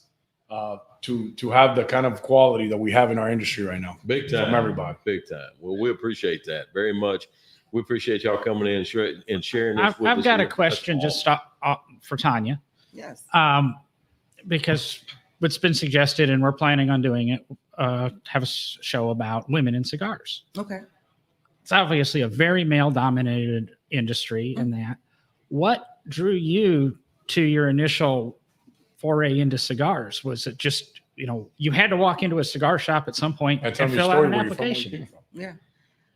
[0.50, 3.82] uh, to to have the kind of quality that we have in our industry right
[3.82, 3.98] now.
[4.06, 4.46] Big time.
[4.46, 4.98] From everybody.
[5.04, 5.50] Big time.
[5.60, 7.28] Well, we appreciate that very much.
[7.74, 10.40] We appreciate y'all coming in and, share, and sharing this I've, with I've us got
[10.40, 12.62] a question just uh, uh, for Tanya.
[12.94, 13.24] Yes.
[13.34, 13.76] um,
[14.48, 15.04] because
[15.40, 17.46] what's been suggested, and we're planning on doing it,
[17.78, 20.46] uh, have a show about women in cigars.
[20.58, 20.80] Okay.
[21.62, 24.98] It's obviously a very male-dominated industry, in that.
[25.50, 28.40] What drew you to your initial
[28.98, 30.24] foray into cigars?
[30.24, 33.34] Was it just you know you had to walk into a cigar shop at some
[33.34, 35.10] point And and, tell fill out an where you're from, where you application?
[35.34, 35.54] Yeah.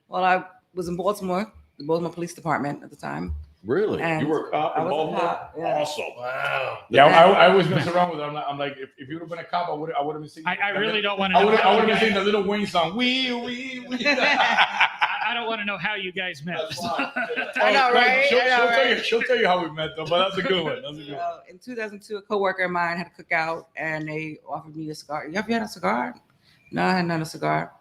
[0.07, 3.36] Well, I was in Baltimore, the Baltimore Police Department at the time.
[3.63, 4.01] Really?
[4.01, 5.19] And you were a cop in Baltimore?
[5.19, 5.82] cop, yeah.
[5.82, 6.03] Awesome.
[6.17, 6.79] Wow.
[6.89, 8.23] Yeah, I, I always mess around with it.
[8.23, 10.01] I'm like, I'm like if, if you would have been a cop, I would I
[10.01, 10.47] would have been singing.
[10.47, 11.39] I, I really don't want to.
[11.39, 12.97] I would how I would you have been singing the little Wayne song.
[12.97, 13.97] Wee wee wee.
[15.32, 16.57] I I don't want to know how you guys met.
[16.59, 17.07] That's fine.
[17.55, 18.25] I know, Oh, right?
[18.27, 19.03] She'll, I know, she'll tell you.
[19.03, 20.05] She'll tell you how we met, though.
[20.05, 20.82] But that's a good one.
[20.82, 21.39] That's a good one.
[21.49, 25.27] In 2002, a coworker of mine had a cookout, and they offered me a cigar.
[25.27, 26.15] You have you had a cigar?
[26.71, 27.71] No, I hadn't a cigar.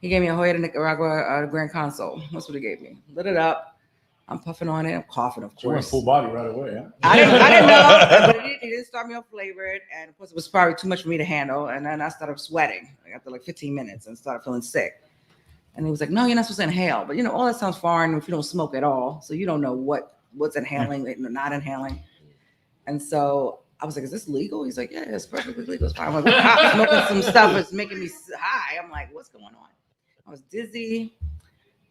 [0.00, 2.22] He gave me a Joya de Nicaragua uh, Gran Consul.
[2.32, 2.98] That's what he gave me.
[3.14, 3.76] Lit it up.
[4.28, 4.94] I'm puffing on it.
[4.94, 5.90] I'm coughing, of She went course.
[5.90, 6.74] full body right away.
[6.76, 6.88] Huh?
[7.02, 10.08] I didn't, I didn't know, but it didn't, it didn't start me off flavored, and
[10.08, 11.66] of course it was probably too much for me to handle.
[11.68, 15.02] And then I started sweating like, after like 15 minutes and started feeling sick.
[15.74, 17.56] And he was like, "No, you're not supposed to inhale." But you know, all that
[17.56, 21.04] sounds foreign if you don't smoke at all, so you don't know what what's inhaling
[21.04, 21.24] mm-hmm.
[21.24, 22.02] and not inhaling.
[22.86, 25.86] And so I was like, "Is this legal?" He's like, "Yeah, it's perfectly legal.
[25.86, 29.14] It's fine." I'm like, "Well, I'm smoking some stuff that's making me high." I'm like,
[29.14, 29.68] "What's going on?"
[30.26, 31.16] I was dizzy,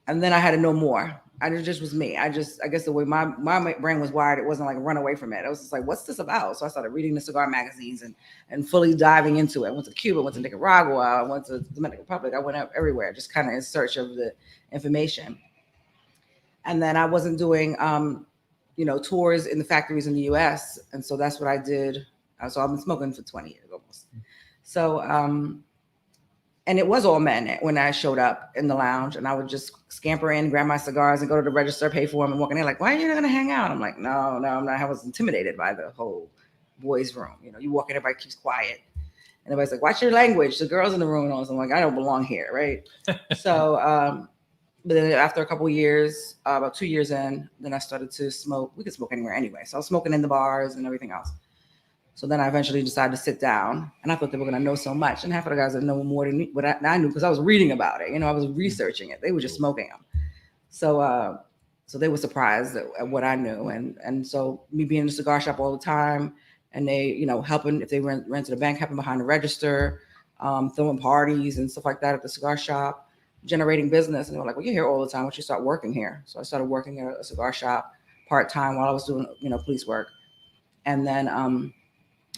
[0.07, 1.19] and then I had to know more.
[1.41, 2.17] I just- just was me.
[2.17, 4.97] I just, I guess the way my my brain was wired, it wasn't like run
[4.97, 5.43] away from it.
[5.45, 6.57] I was just like, what's this about?
[6.57, 8.13] So I started reading the cigar magazines and
[8.49, 9.69] and fully diving into it.
[9.69, 12.33] I went to Cuba, went to Nicaragua, I went to the Dominican Republic.
[12.35, 14.33] I went out everywhere, just kind of in search of the
[14.71, 15.37] information.
[16.65, 18.27] And then I wasn't doing, um,
[18.75, 20.79] you know, tours in the factories in the U.S.
[20.93, 22.05] And so that's what I did.
[22.39, 24.05] Uh, So I've been smoking for 20 years almost.
[24.63, 25.63] So, um,
[26.67, 29.47] and it was all men when I showed up in the lounge, and I would
[29.47, 32.39] just scamper in, grab my cigars, and go to the register, pay for them, and
[32.39, 34.47] walk in there like, "Why are you not gonna hang out?" I'm like, "No, no,
[34.47, 36.29] I'm not." I was intimidated by the whole
[36.79, 37.35] boys' room.
[37.43, 40.67] You know, you walk in, everybody keeps quiet, and everybody's like, "Watch your language." The
[40.67, 41.43] girls in the room, and all.
[41.43, 42.87] I'm like, "I don't belong here, right?"
[43.35, 44.29] so, um,
[44.85, 48.11] but then after a couple of years, uh, about two years in, then I started
[48.11, 48.71] to smoke.
[48.75, 51.31] We could smoke anywhere anyway, so I was smoking in the bars and everything else.
[52.21, 54.63] So then I eventually decided to sit down, and I thought they were going to
[54.63, 55.23] know so much.
[55.23, 57.23] And half of the guys that know more than me, what I, I knew because
[57.23, 58.11] I was reading about it.
[58.11, 59.21] You know, I was researching it.
[59.23, 60.05] They were just smoking them.
[60.69, 61.39] So, uh,
[61.87, 65.07] so they were surprised at, at what I knew, and and so me being in
[65.07, 66.35] the cigar shop all the time,
[66.73, 69.25] and they, you know, helping if they rent rent to the bank, helping behind the
[69.25, 70.01] register,
[70.41, 73.09] um, throwing parties and stuff like that at the cigar shop,
[73.45, 74.27] generating business.
[74.27, 75.21] And they were like, "Well, you're here all the time.
[75.21, 77.91] Why don't you start working here?" So I started working at a cigar shop
[78.29, 80.09] part time while I was doing, you know, police work,
[80.85, 81.73] and then um,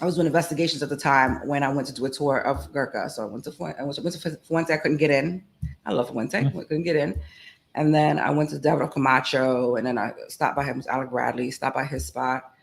[0.01, 2.71] I was doing investigations at the time when I went to do a tour of
[2.73, 3.09] Gurkha.
[3.09, 4.73] So I went to Fuente, I went to Fuente.
[4.73, 5.43] I couldn't get in.
[5.85, 6.39] I love Fuente.
[6.39, 7.19] I couldn't get in.
[7.75, 11.49] And then I went to David Camacho, and then I stopped by him, Alec Bradley,
[11.51, 12.53] stopped by his spot,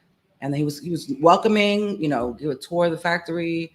[0.41, 3.74] and then he was he was welcoming, you know, give a tour of the factory.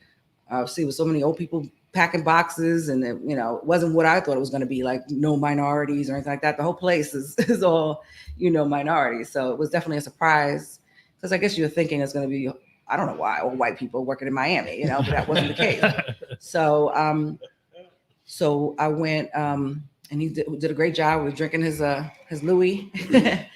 [0.49, 3.95] Uh, see, with so many old people packing boxes, and it, you know, it wasn't
[3.95, 6.55] what I thought it was going to be, like no minorities or anything like that.
[6.55, 8.03] The whole place is is all,
[8.37, 9.29] you know, minorities.
[9.29, 10.79] So it was definitely a surprise
[11.17, 12.49] because I guess you're thinking it's going to be
[12.87, 15.49] I don't know why, all white people working in Miami, you know, but that wasn't
[15.49, 15.83] the case.
[16.39, 17.39] So, um,
[18.25, 22.07] so I went, um, and he did, did a great job with drinking his, uh,
[22.27, 22.91] his Louis,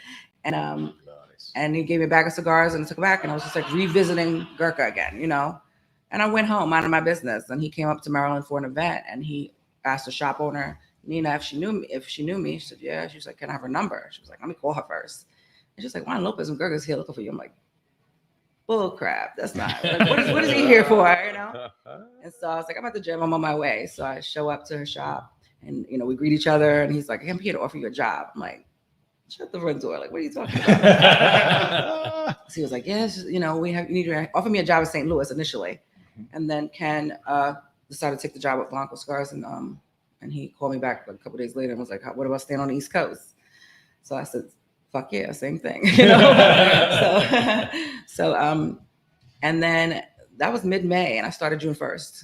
[0.44, 1.52] and, um, Nice.
[1.56, 3.36] and he gave me a bag of cigars and I took it back and I
[3.36, 5.60] was just like revisiting Gurkha again, you know.
[6.12, 8.58] And I went home out of my business and he came up to Maryland for
[8.58, 9.54] an event and he
[9.86, 12.78] asked the shop owner, Nina, if she knew me, if she knew me, she said,
[12.82, 13.08] Yeah.
[13.08, 14.08] She was like, Can I have her number?
[14.12, 15.28] She was like, Let me call her first.
[15.76, 17.30] And she's like, Juan Lopez and Gurkha's here looking for you.
[17.30, 17.54] I'm like,
[18.70, 19.36] bull crap.
[19.36, 21.10] That's not like, what, is, what is he here for?
[21.26, 21.70] You know?
[22.24, 23.88] And so I was like, I'm at the gym, I'm on my way.
[23.88, 26.94] So I show up to her shop and you know, we greet each other and
[26.94, 28.28] he's like, I'm here to offer you a job.
[28.36, 28.68] I'm like,
[29.28, 29.98] shut the front door.
[29.98, 32.36] Like, what are you talking about?
[32.50, 34.64] So he was like, Yes, you know, we have you need to offer me a
[34.64, 35.08] job in St.
[35.08, 35.80] Louis initially.
[36.34, 37.54] And then Ken uh
[37.90, 39.80] decided to take the job at Blanco Scars and um
[40.22, 42.42] and he called me back like a couple days later and was like, What about
[42.42, 43.36] staying on the East Coast?
[44.04, 44.44] So I said,
[44.92, 45.86] Fuck yeah, same thing.
[45.98, 46.20] You know?
[46.92, 47.70] so
[48.08, 48.80] so um
[49.42, 50.04] and then
[50.38, 52.24] that was mid-May and I started June 1st.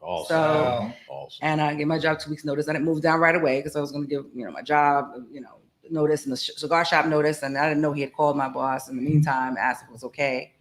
[0.00, 0.26] Awesome.
[0.28, 1.38] So awesome.
[1.42, 2.68] and I gave my job two weeks notice.
[2.68, 4.62] I didn't move down right away because I was going to give you know my
[4.62, 5.58] job you know
[5.90, 8.48] notice and the sh- cigar shop notice, and I didn't know he had called my
[8.48, 10.52] boss in the meantime, asked if it was okay,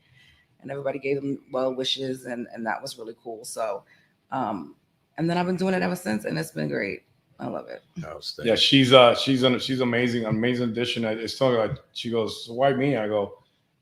[0.62, 3.46] and everybody gave him well wishes, and and that was really cool.
[3.46, 3.84] So,
[4.32, 4.76] um,
[5.18, 7.04] and then I've been doing it ever since, and it's been great.
[7.40, 7.84] I love it.
[8.04, 8.52] Outstanding.
[8.54, 11.04] Yeah, she's uh she's an, she's amazing, amazing addition.
[11.06, 12.96] I- It's telling her like she goes, why me?
[12.96, 13.40] I go,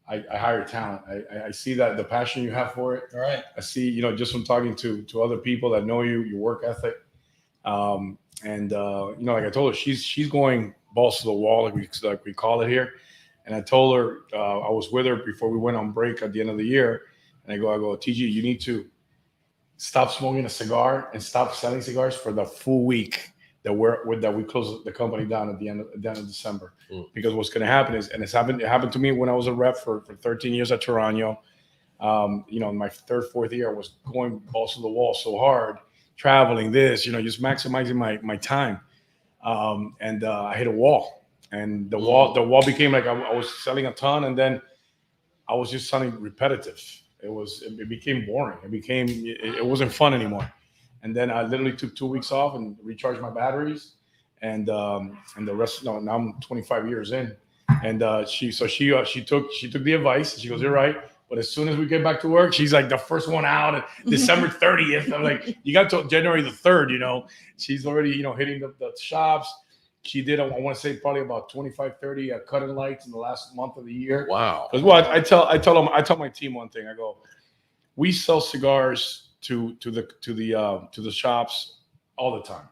[0.08, 1.02] I, I hire talent.
[1.08, 3.04] I, I- I see that the passion you have for it.
[3.14, 3.44] All right.
[3.56, 6.40] I see, you know, just from talking to to other people that know you, your
[6.40, 6.96] work ethic,
[7.66, 11.34] um, and uh, you know, like I told her, she's she's going balls to the
[11.34, 12.94] wall, like we like we call it here.
[13.46, 16.32] And I told her uh, I was with her before we went on break at
[16.34, 17.04] the end of the year,
[17.46, 18.86] and I go, I go, TG, you need to
[19.78, 23.32] stop smoking a cigar and stop selling cigars for the full week
[23.64, 26.28] that we're that we close the company down at the end of, the end of
[26.28, 26.74] December.
[26.92, 27.06] Mm.
[27.14, 29.34] Because what's going to happen is, and it's happened, it happened to me when I
[29.34, 31.38] was a rep for, for 13 years at Toraño.
[32.00, 35.14] Um, you know, in my third, fourth year, I was going balls to the wall
[35.14, 35.78] so hard,
[36.18, 38.82] traveling this, you know, just maximizing my my time.
[39.44, 43.14] Um, and uh, I hit a wall, and the wall the wall became like I,
[43.14, 44.62] I was selling a ton, and then
[45.48, 46.82] I was just sounding repetitive.
[47.22, 48.58] It was it, it became boring.
[48.66, 50.52] It became it, it wasn't fun anymore.
[51.04, 53.96] And then I literally took two weeks off and recharged my batteries,
[54.42, 55.84] and um, and the rest.
[55.84, 57.36] No, now I'm 25 years in,
[57.84, 60.40] and uh, she so she uh, she took she took the advice.
[60.40, 60.96] She goes, "You're right."
[61.30, 63.74] But as soon as we get back to work, she's like the first one out.
[63.74, 66.92] And December 30th, I'm like, you got till January the 3rd.
[66.92, 67.28] You know,
[67.58, 69.52] she's already you know hitting the, the shops.
[70.04, 73.12] She did, I want to say, probably about 25, 30 uh, cut and lights in
[73.12, 74.28] the last month of the year.
[74.30, 74.68] Wow.
[74.70, 76.88] Because what I tell I tell them I tell my team one thing.
[76.88, 77.18] I go,
[77.96, 81.80] we sell cigars to to the to the uh, to the shops
[82.18, 82.68] all the time.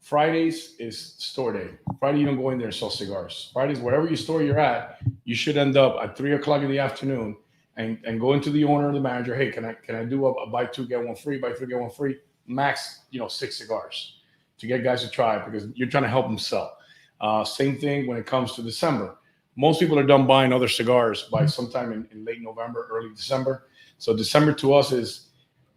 [0.00, 1.70] Fridays is store day.
[1.98, 3.50] Friday you don't go in there and sell cigars.
[3.52, 6.78] Fridays wherever you store you're at, you should end up at three o'clock in the
[6.78, 7.36] afternoon
[7.76, 9.34] and and go into the owner or the manager.
[9.34, 11.66] Hey, can I can I do a, a buy two get one free, buy three
[11.66, 14.20] get one free, max you know six cigars
[14.58, 16.76] to get guys to try because you're trying to help them sell.
[17.20, 19.16] Uh, same thing when it comes to December.
[19.56, 23.68] Most people are done buying other cigars by sometime in, in late November, early December.
[23.98, 25.28] So December to us is,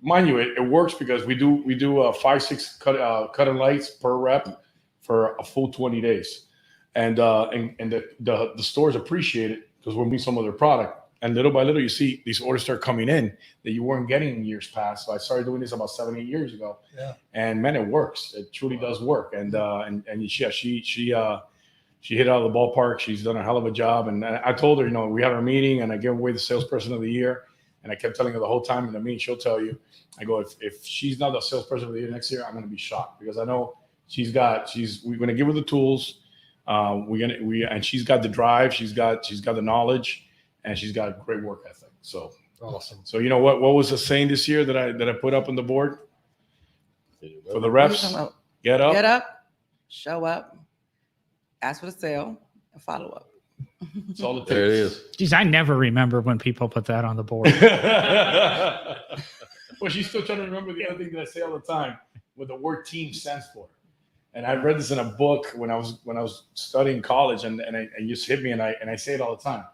[0.04, 3.28] mind you, it, it works because we do we do uh, five six cut uh,
[3.30, 4.64] cut and lights per rep
[5.02, 6.48] for a full twenty days,
[6.96, 10.44] and uh, and and the the, the stores appreciate it because we're meeting some of
[10.44, 11.00] their product.
[11.24, 13.32] And little by little, you see these orders start coming in
[13.64, 15.06] that you weren't getting in years past.
[15.06, 16.80] So I started doing this about seven, eight years ago.
[16.98, 17.14] Yeah.
[17.34, 18.34] And man, it works.
[18.34, 19.34] It truly does work.
[19.34, 21.40] And uh, and and yeah, she she uh,
[22.02, 23.00] she hit out of the ballpark.
[23.00, 24.10] She's done a hell of a job.
[24.10, 26.40] And I told her, you know, we had our meeting, and I gave away the
[26.40, 27.44] salesperson of the year.
[27.84, 29.78] And I kept telling her the whole time in the meeting, she'll tell you.
[30.20, 32.64] I go, if, if she's not the salesperson of the year next year, I'm going
[32.64, 33.78] to be shocked because I know
[34.08, 36.20] she's got she's we're going to give her the tools.
[36.66, 38.74] Um, we're gonna we and she's got the drive.
[38.74, 40.28] She's got she's got the knowledge,
[40.64, 41.90] and she's got a great work ethic.
[42.02, 42.32] So
[42.62, 43.00] Awesome.
[43.04, 45.34] so you know what what was the saying this year that I that I put
[45.34, 46.00] up on the board
[47.20, 48.16] for the What are you reps?
[48.64, 48.94] Get up.
[48.94, 49.46] Get up,
[49.90, 50.58] show up,
[51.62, 52.38] ask for the sale,
[52.72, 53.33] and follow up.
[54.08, 54.96] That's all it There it takes.
[54.98, 55.04] is.
[55.18, 57.48] Geez, I never remember when people put that on the board.
[59.82, 61.98] well, she's still trying to remember the other thing that I say all the time,
[62.36, 63.68] what the word team stands for.
[64.34, 67.44] And I read this in a book when I was when I was studying college,
[67.44, 69.44] and and I, it just hit me, and I and I say it all the
[69.44, 69.66] time.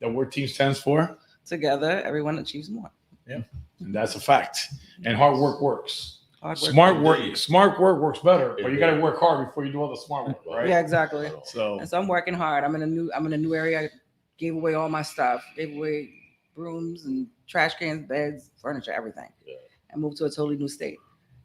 [0.00, 1.16] The word team stands for,
[1.46, 2.90] Together, everyone achieves more.
[3.26, 3.40] Yeah.
[3.80, 4.68] And that's a fact.
[5.04, 6.13] And hard work works.
[6.44, 6.72] Hard work.
[6.72, 7.38] Smart work, Indeed.
[7.38, 9.96] smart work works better, but you got to work hard before you do all the
[9.96, 10.68] smart work, right?
[10.68, 11.32] Yeah, exactly.
[11.44, 12.64] So And so I'm working hard.
[12.64, 13.80] I'm in a new I'm in a new area.
[13.80, 13.88] I
[14.36, 15.42] gave away all my stuff.
[15.56, 16.10] Gave away
[16.54, 19.30] brooms and trash cans, beds, furniture, everything.
[19.46, 19.54] Yeah.
[19.88, 20.98] And moved to a totally new state.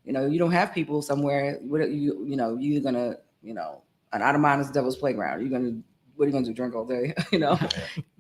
[0.04, 1.60] You know, you don't have people somewhere.
[1.62, 4.98] What are you you know, you're gonna, you know, an out of mind is devil's
[4.98, 5.40] playground.
[5.40, 5.80] You're gonna
[6.18, 6.54] what are you gonna do?
[6.54, 7.14] Drink all day?
[7.32, 7.58] you know,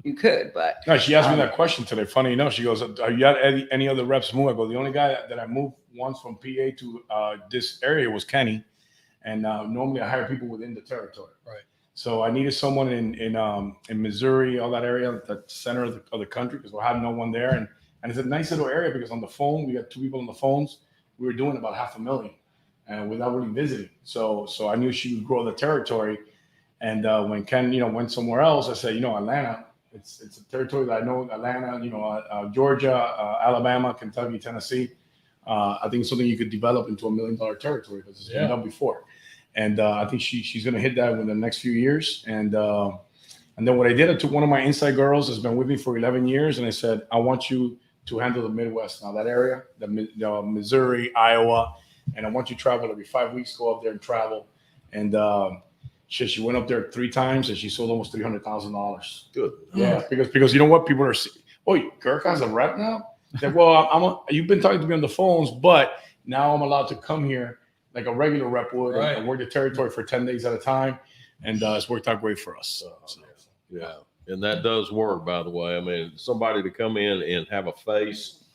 [0.03, 2.05] you could, but No, she asked me Um, that question today.
[2.05, 4.77] Funny enough, she goes, "Are you at any, any other reps move?" I go, "The
[4.77, 8.63] only guy that, that I moved once from PA to uh, this area was Kenny,
[9.23, 11.33] and uh, normally I hire people within the territory.
[11.45, 11.63] Right.
[11.93, 15.93] So I needed someone in in um, in Missouri, all that area, the center of
[15.95, 17.67] the, of the country, because we had no one there, and
[18.01, 20.25] and it's a nice little area because on the phone we got two people on
[20.25, 20.79] the phones.
[21.17, 22.33] We were doing about half a million,
[22.87, 23.89] and without really visiting.
[24.03, 26.17] So so I knew she would grow the territory.
[26.81, 30.21] And uh, when Ken, you know, went somewhere else, I said, you know, Atlanta, it's
[30.21, 31.29] it's a territory that I know.
[31.31, 34.91] Atlanta, you know, uh, uh, Georgia, uh, Alabama, Kentucky, Tennessee.
[35.47, 38.41] Uh, I think something you could develop into a million dollar territory because it's Yeah.
[38.41, 39.03] been done before.
[39.55, 42.23] And uh, I think she she's going to hit that within the next few years.
[42.27, 42.91] And uh,
[43.57, 45.67] and then what I did, I took one of my inside girls that's been with
[45.67, 49.11] me for 11 years, and I said, I want you to handle the Midwest now,
[49.11, 49.87] that area, the,
[50.17, 51.75] the Missouri, Iowa,
[52.15, 54.47] and I want you to travel every five weeks, go up there and travel.
[54.93, 55.13] And
[56.09, 59.29] she, she went up there three times and she sold almost three hundred thousand dollars.
[59.33, 59.53] Good.
[59.73, 61.13] Yeah, because because you know what people are.
[61.13, 63.09] se- Oh, Gurkha's a rep now.
[63.41, 64.01] That well, I'm.
[64.03, 67.23] A, you've been talking to me on the phones, but now I'm allowed to come
[67.23, 67.59] here
[67.93, 69.17] like a regular rep would and- Right.
[69.17, 70.97] and work the territory for ten days at a time,
[71.43, 72.67] and uh, it's worked out great for us.
[72.67, 73.21] So, so.
[73.69, 73.97] Yeah,
[74.27, 75.77] and that does work, by the way.
[75.77, 78.45] I mean, somebody to come in and have a face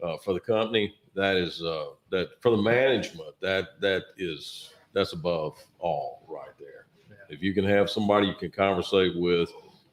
[0.00, 5.12] uh, for the company that is uh, that for the management that that is that's
[5.12, 6.79] above all right there.
[7.30, 9.50] If you can have somebody you can conversate with,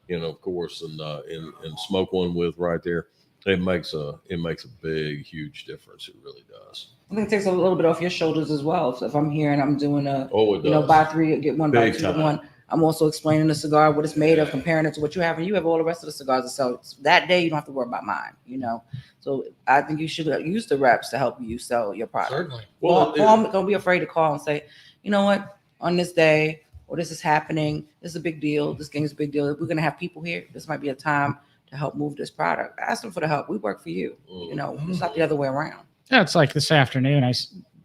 [0.08, 3.08] you know, of course, and uh, and and smoke one with right there,
[3.46, 6.08] it makes a it makes a big huge difference.
[6.10, 6.94] It really does.
[7.12, 8.96] I think it takes a little bit off your shoulders as well.
[8.96, 10.66] So if I'm here and I'm doing a Oh, it does.
[10.66, 12.42] you know, buy three, get one, buy Big two, get one.
[12.70, 15.38] I'm also explaining the cigar, what it's made of, comparing it to what you have,
[15.38, 16.82] and you have all the rest of the cigars to sell.
[17.02, 18.84] That day, you don't have to worry about mine, you know.
[19.22, 22.32] So I think you should use the reps to help you sell your product.
[22.34, 22.66] Certainly.
[22.82, 24.66] Well, it- call, don't be afraid to call and say,
[25.02, 27.86] you know what, on this day, or this is happening.
[28.02, 28.74] This is a big deal.
[28.74, 29.48] This game is a big deal.
[29.48, 31.38] If we're gonna have people here, this might be a time
[31.70, 32.80] to help move this product.
[32.80, 33.50] Ask them for the help.
[33.50, 34.18] We work for you.
[34.28, 34.92] You know, mm-hmm.
[34.92, 35.86] it's not the other way around.
[36.10, 37.24] Yeah, it's like this afternoon.
[37.24, 37.34] I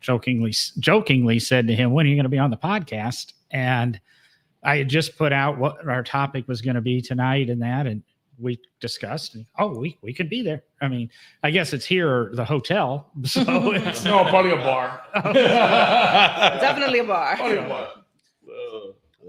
[0.00, 4.00] jokingly jokingly said to him, "When are you going to be on the podcast?" And
[4.62, 7.86] I had just put out what our topic was going to be tonight, and that,
[7.86, 8.02] and
[8.38, 9.34] we discussed.
[9.34, 10.62] And, oh, we we could be there.
[10.80, 11.10] I mean,
[11.42, 13.10] I guess it's here or the hotel.
[13.24, 15.00] So it's, no, probably a bar.
[15.14, 17.36] Definitely a bar.
[17.36, 17.88] Probably a bar.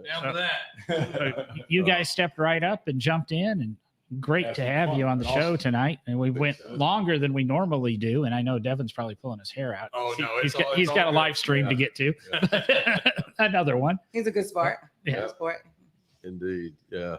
[0.03, 1.47] Down for that.
[1.67, 3.75] you guys stepped right up and jumped in, and
[4.19, 5.99] great That's to have you on the show tonight.
[6.07, 6.73] And we went so.
[6.73, 8.25] longer than we normally do.
[8.25, 9.89] And I know Devin's probably pulling his hair out.
[9.93, 11.17] Oh, no, he's it's got, all- he's it's got all a good.
[11.17, 12.13] live stream to get to.
[13.39, 13.97] Another one.
[14.11, 14.77] He's a good sport.
[15.05, 15.21] Yeah.
[15.21, 15.65] Good sport.
[16.23, 17.17] Indeed, yeah.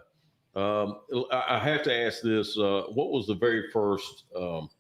[0.57, 1.01] Um,
[1.33, 4.71] I I have to ask this: uh, What was the very first um,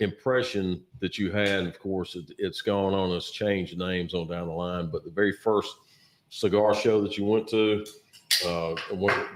[0.00, 1.66] impression that you had?
[1.66, 5.10] Of course, it, it's gone on, it's changed names on down the line, but the
[5.10, 5.74] very first
[6.30, 7.84] cigar show that you went to,
[8.46, 8.74] uh,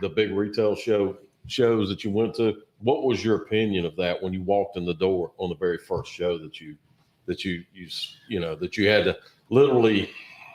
[0.01, 1.17] the big retail show
[1.47, 2.63] shows that you went to.
[2.81, 5.79] What was your opinion of that when you walked in the door on the very
[5.79, 6.77] first show that you
[7.27, 7.89] that you you
[8.29, 9.19] you know that you had to
[9.51, 10.11] literally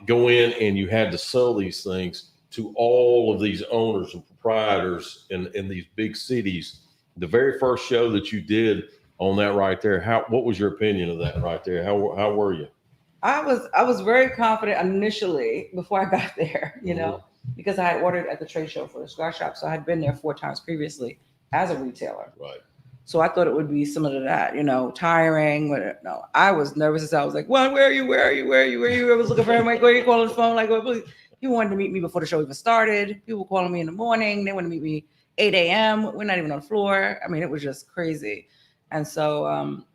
[0.05, 4.25] go in and you had to sell these things to all of these owners and
[4.25, 6.79] proprietors in, in these big cities.
[7.17, 10.73] The very first show that you did on that right there, how what was your
[10.73, 11.83] opinion of that right there?
[11.83, 12.67] How how were you?
[13.23, 17.23] I was I was very confident initially before I got there, you know,
[17.55, 19.57] because I had ordered at the trade show for the cigar shop.
[19.57, 21.19] So I had been there four times previously
[21.53, 22.33] as a retailer.
[22.39, 22.59] Right.
[23.05, 25.69] So I thought it would be similar to that, you know, tiring.
[25.69, 27.13] But no, I was nervous as.
[27.13, 28.05] I was like, "Well, where are you?
[28.05, 28.47] Where are you?
[28.47, 28.79] Where are you?
[28.81, 29.65] Where are you?" I was looking for him.
[29.65, 30.55] Like, where are you calling the phone?
[30.55, 31.03] Like, what?
[31.39, 33.21] He wanted to meet me before the show even started.
[33.25, 34.43] People were calling me in the morning.
[34.43, 35.05] They wanted to meet me
[35.37, 36.13] 8 a.m.
[36.13, 37.19] We're not even on the floor.
[37.23, 38.49] I mean, it was just crazy.
[38.91, 39.85] And so um,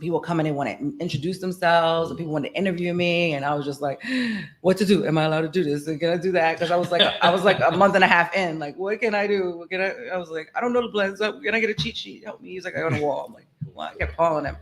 [0.00, 3.44] people coming in and want to introduce themselves, and people want to interview me, and
[3.44, 4.02] I was just like,
[4.60, 5.06] "What to do?
[5.06, 5.84] Am I allowed to do this?
[5.84, 8.06] Can I do that?" Because I was like, I was like a month and a
[8.06, 8.58] half in.
[8.58, 9.56] Like, what can I do?
[9.58, 9.94] What can I?
[10.12, 11.20] I was like, I don't know the blends.
[11.20, 11.42] Up.
[11.42, 12.24] Can I get a cheat sheet?
[12.24, 12.50] Help me.
[12.50, 13.26] He's like, I got a wall.
[13.26, 14.56] I'm like, well, I kept calling him.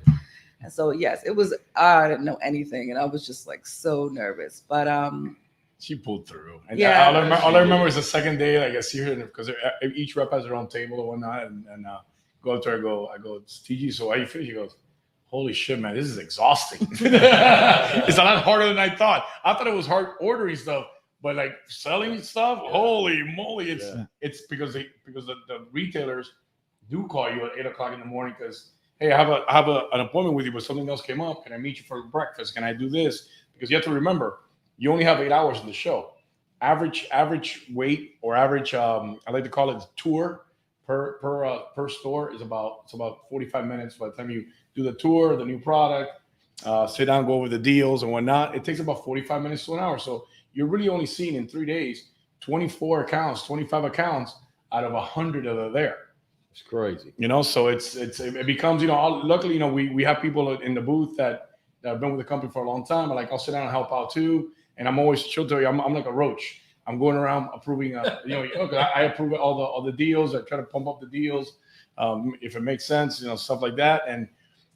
[0.62, 1.55] And so yes, it was.
[1.74, 4.62] I didn't know anything, and I was just like so nervous.
[4.68, 5.37] But um,
[5.78, 6.61] She pulled through.
[6.68, 7.07] And Yeah.
[7.07, 9.51] All I, remember, all I remember is the second day, like I see her because
[9.95, 12.01] each rep has their own table or whatnot, and, and uh,
[12.43, 12.78] go up to her.
[12.78, 13.93] I go, I go, "It's TG.
[13.93, 14.45] So how you feel?
[14.45, 14.76] She goes,
[15.27, 16.87] Holy shit, man, this is exhausting.
[16.91, 19.27] it's a lot harder than I thought.
[19.45, 20.87] I thought it was hard ordering stuff,
[21.20, 24.05] but like selling stuff, holy moly, it's Yeah.
[24.20, 26.33] it's because they because the, the retailers
[26.89, 28.70] do call you at eight o'clock in the morning because
[29.01, 31.20] hey, I have a I have a, an appointment with you, but something else came
[31.20, 31.45] up.
[31.45, 32.55] Can I meet you for breakfast?
[32.55, 33.29] Can I do this?
[33.53, 34.41] Because you have to remember,
[34.79, 36.12] you only have eight hours in the show.
[36.61, 40.47] Average average weight or average um, I like to call it tour
[40.87, 44.47] per per uh, per store is about it's about 45 minutes by the time you
[44.77, 46.12] do the tour, the new product,
[46.64, 48.55] uh, sit down, go over the deals and whatnot.
[48.55, 49.99] It takes about 45 minutes to an hour.
[49.99, 52.11] So you're really only seeing in three days
[52.41, 54.37] 24 accounts, 25 accounts
[54.72, 55.99] out of 100 that are there.
[56.53, 57.12] It's crazy.
[57.18, 59.07] You know, so it's it's it becomes you know.
[59.09, 61.51] Luckily, you know, we we have people in the booth that
[61.83, 63.11] that have been with the company for a long time.
[63.11, 64.53] Like I'll sit down and help out too.
[64.79, 66.62] And I'm always she'll tell you I'm, I'm like a roach.
[66.87, 67.95] I'm going around approving.
[67.95, 70.35] Uh, you know, okay, I, I approve all the all the deals.
[70.35, 71.59] I try to pump up the deals
[71.99, 73.20] um, if it makes sense.
[73.20, 74.05] You know, stuff like that.
[74.09, 74.27] And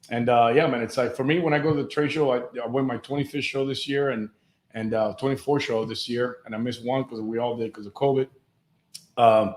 [0.09, 2.31] and uh, yeah, man, it's like for me when I go to the trade show,
[2.31, 4.29] I, I went my 25th show this year and
[4.73, 7.85] and uh, 24th show this year, and I missed one because we all did because
[7.85, 8.27] of COVID.
[9.17, 9.55] Um,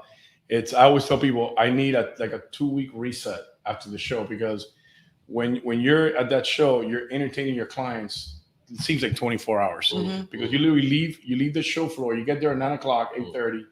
[0.49, 3.99] it's I always tell people I need a like a two week reset after the
[3.99, 4.73] show because
[5.27, 8.41] when when you're at that show, you're entertaining your clients.
[8.71, 10.31] It seems like 24 hours Mhm.
[10.31, 12.15] because you literally leave you leave the show floor.
[12.15, 13.65] You get there at nine o'clock, eight thirty.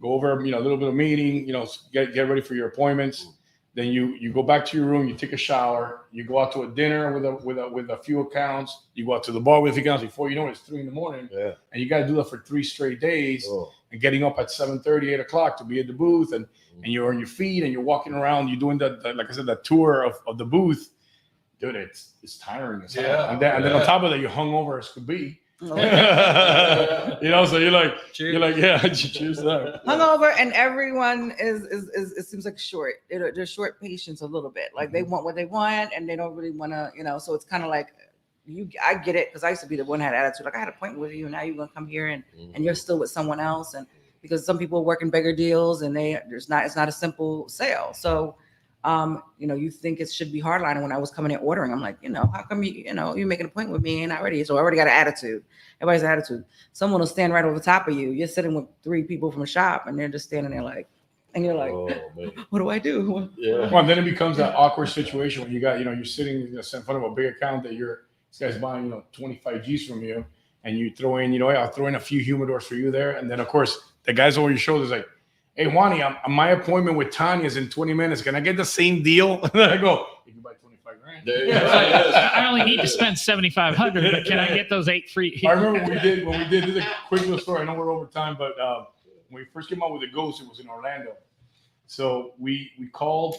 [0.00, 1.46] Go over you know a little bit of meeting.
[1.46, 3.28] You know get get ready for your appointments.
[3.74, 5.08] Then you you go back to your room.
[5.08, 6.06] You take a shower.
[6.12, 8.86] You go out to a dinner with a with a with a few accounts.
[8.94, 10.04] You go out to the bar with a few accounts.
[10.04, 11.54] Before you know it, it's three in the morning, Yeah.
[11.72, 14.50] and you got to do that for three straight days Oh, and getting up at
[14.50, 16.84] 7 8 o'clock to be at the booth and mm-hmm.
[16.84, 19.32] and you're on your feet and you're walking around you're doing that, that like i
[19.32, 20.94] said that tour of, of the booth
[21.60, 23.04] dude it's it's tiring as hell.
[23.04, 23.32] Yeah.
[23.32, 25.40] and then, and then on top of that you're hungover as could be.
[25.64, 25.76] Oh,
[27.22, 28.32] you know so you're like Cheers.
[28.32, 32.58] you're like yeah cheers to that hungover and everyone is, is is it seems like
[32.58, 32.94] short.
[33.08, 34.70] It, they're short patience a little bit.
[34.74, 35.12] Like they mm-hmm.
[35.12, 37.62] want what they want and they don't really want to you know so it's kind
[37.62, 37.94] of like
[38.44, 40.56] you i get it because i used to be the one that had attitude like
[40.56, 42.62] i had a point with you and now you're gonna come here and and mm-hmm.
[42.64, 43.74] you're still with someone else.
[43.74, 43.86] And
[44.20, 47.48] because some people are working bigger deals and they there's not it's not a simple
[47.48, 47.92] sale.
[47.94, 48.36] So
[48.84, 50.72] um you know you think it should be hardline.
[50.72, 52.94] And when i was coming in ordering i'm like you know how come you you
[52.94, 54.94] know you're making a point with me and i already so i already got an
[54.94, 55.44] attitude.
[55.80, 56.44] Everybody's an attitude.
[56.72, 58.10] Someone will stand right over top of you.
[58.10, 60.88] You're sitting with three people from a shop and they're just standing there like
[61.34, 61.88] and you're like oh
[62.50, 63.28] what do i do?
[63.36, 63.70] Yeah.
[63.72, 66.52] well then it becomes that awkward situation when you got you know you're sitting you
[66.52, 69.64] know, in front of a big account that you're this guy's buying you know 25
[69.64, 70.24] g's from you
[70.64, 72.90] and you throw in you know hey, i'll throw in a few humidors for you
[72.90, 73.12] there.
[73.12, 75.06] And then of course the guys over your shoulders like
[75.54, 78.22] hey Wani, I'm, my appointment with Tanya is in 20 minutes.
[78.22, 79.40] Can I get the same deal?
[79.42, 81.26] And then I go, you can buy 25 grand.
[81.26, 82.10] There you I go.
[82.10, 85.42] I only need to spend seventy five hundred, but can I get those eight free?
[85.46, 87.62] I remember we did when we did this is a quick little story.
[87.62, 88.84] I know we're over time, but uh,
[89.28, 91.14] when we first came out with the Ghost, it was in Orlando.
[91.86, 93.36] So we we called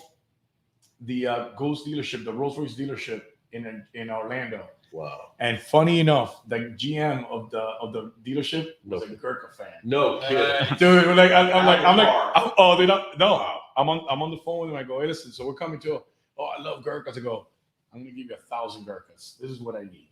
[1.02, 4.68] the uh, Ghost dealership, the Rolls Royce dealership in in Orlando.
[4.94, 5.32] Wow.
[5.40, 9.16] And funny enough, the GM of the of the dealership was a No.
[9.16, 9.68] Gurkha fan.
[9.84, 10.78] No kidding.
[10.78, 14.22] Dude, like I'm, I'm like I'm like I'm, oh they don't no I'm on I'm
[14.22, 14.76] on the phone with him.
[14.78, 16.00] I go, hey, listen, so we're coming to A,
[16.38, 17.18] oh I love Gurkhas.
[17.18, 17.48] I go,
[17.92, 19.40] I'm gonna give you a thousand Gurkhas.
[19.42, 20.12] This is what I need.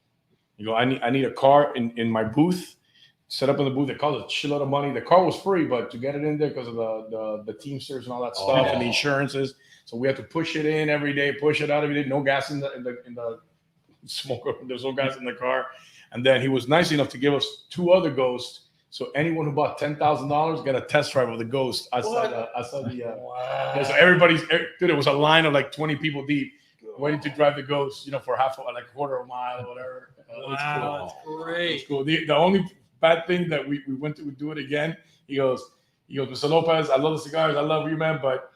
[0.57, 2.75] You go, I need I need a car in, in my booth,
[3.27, 3.91] set up in the booth.
[3.91, 4.91] It cost a shitload of money.
[4.91, 7.59] The car was free, but to get it in there because of the, the the
[7.59, 8.87] Teamsters and all that oh, stuff and the Oh.
[8.87, 9.53] insurances.
[9.85, 12.09] So we had to push it in every day, push it out every day.
[12.09, 13.39] No gas in the in the in the
[14.05, 14.53] smoker.
[14.67, 15.67] There's no guys in the car.
[16.13, 18.61] And then he was nice enough to give us two other ghosts.
[18.89, 21.87] So anyone who bought ten thousand dollars got a test drive of the ghost.
[21.93, 22.29] I saw What?
[22.31, 23.73] the I saw the uh, Wow.
[23.77, 24.41] yeah, so everybody's
[24.79, 24.89] dude.
[24.89, 26.51] It was a line of like twenty people deep
[26.97, 28.05] waiting to drive the ghost.
[28.05, 30.09] You know, for half a, like a quarter of a mile or whatever.
[30.29, 31.45] Uh, it's Wow, cool.
[31.45, 31.87] that's It's great.
[31.87, 32.03] cool.
[32.03, 32.65] The, the only
[32.99, 34.97] bad thing that we, we went to do it again.
[35.27, 35.71] He goes,
[36.07, 36.49] he goes, Mr.
[36.49, 37.55] Lopez, I love the cigars.
[37.55, 38.19] I love you, man.
[38.21, 38.50] But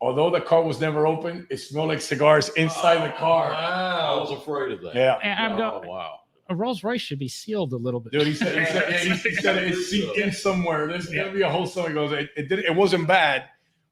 [0.00, 3.50] although the car was never open, it smelled like cigars inside the oh, car.
[3.50, 4.16] Wow.
[4.16, 4.94] I was afraid of that.
[4.94, 5.18] Yeah.
[5.22, 6.16] And I'm Oh, go- wow.
[6.48, 8.12] a Rolls Royce should be sealed a little bit.
[8.12, 10.86] Dude, he said, he said, yeah, he, he said it seeped in somewhere.
[10.88, 11.88] There's gonna be a whole summer.
[11.88, 13.44] He goes, it, it did, it wasn't bad,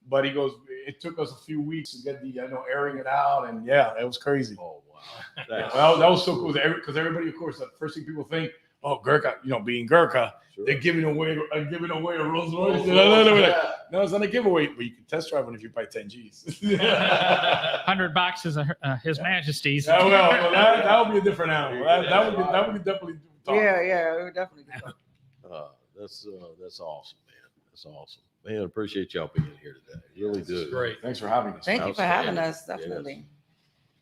[0.08, 0.52] but he goes,
[0.86, 3.66] it took us a few weeks to get the, you know, airing it out, and
[3.66, 4.56] yeah, it was crazy.
[4.58, 5.44] Oh, wow.
[5.48, 8.50] That's- Well, that was so cool because everybody, of course, the first thing people think,
[8.82, 10.64] oh, Gurkha, you know, being Gurkha, sure.
[10.66, 12.76] they're giving away, uh, giving away a Rolls Royce.
[12.76, 13.70] Rolls No, no, no, Royce, no, yeah.
[13.92, 16.08] no, it's not a giveaway, but you can test drive one if you buy 10
[16.08, 16.58] G's.
[16.80, 19.86] Hundred boxes of uh, His Majesty's.
[19.86, 21.84] Yeah, well, well, that, that would be a different animal.
[21.84, 23.18] That, that would be, that would be definitely.
[23.44, 23.54] Talk.
[23.56, 24.64] Yeah, yeah, we would definitely.
[24.64, 24.94] do that.
[25.50, 25.68] Uh,
[25.98, 27.36] that's uh, that's awesome, man.
[27.70, 28.20] That's awesome.
[28.44, 29.98] Man, appreciate y'all being here today.
[30.20, 30.70] Really This do.
[30.70, 30.98] great.
[31.00, 31.64] Thanks for having us.
[31.64, 32.44] Thank you for having Outstanding.
[32.44, 32.66] us.
[32.66, 33.24] Definitely.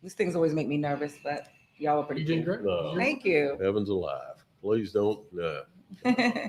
[0.02, 1.46] These things always make me nervous, but
[1.78, 2.94] y'all are pretty You did cool.
[2.94, 3.04] great.
[3.04, 3.56] Thank you.
[3.62, 4.44] heaven's alive.
[4.66, 5.20] Please don't.
[5.40, 5.60] Uh,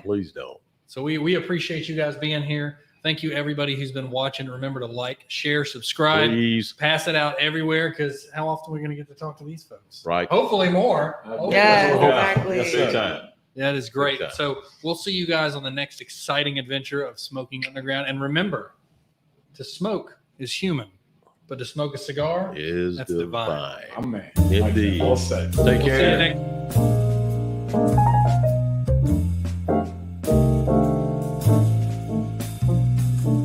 [0.02, 0.58] please don't.
[0.88, 2.80] So we we appreciate you guys being here.
[3.04, 4.48] Thank you everybody who's been watching.
[4.48, 6.72] Remember to like, share, subscribe, Please.
[6.72, 9.44] pass it out everywhere because how often are we going to get to talk to
[9.44, 10.02] these folks?
[10.04, 10.28] Right.
[10.28, 11.20] Hopefully more.
[11.24, 12.08] Hopefully Yeah, more.
[12.08, 12.56] exactly.
[12.58, 13.28] That's the time.
[13.54, 14.18] That is great.
[14.18, 14.36] Big time.
[14.36, 18.08] So we'll see you guys on the next exciting adventure of smoking underground.
[18.08, 18.74] And remember,
[19.54, 20.88] to smoke is human,
[21.46, 23.48] but to smoke a cigar, Is That's divine.
[23.48, 23.84] divine.
[23.96, 24.32] I'm man.
[24.50, 25.02] Indeed.
[25.02, 25.52] All set.
[25.52, 26.97] Take We'll see you care.
[27.72, 28.17] Bye.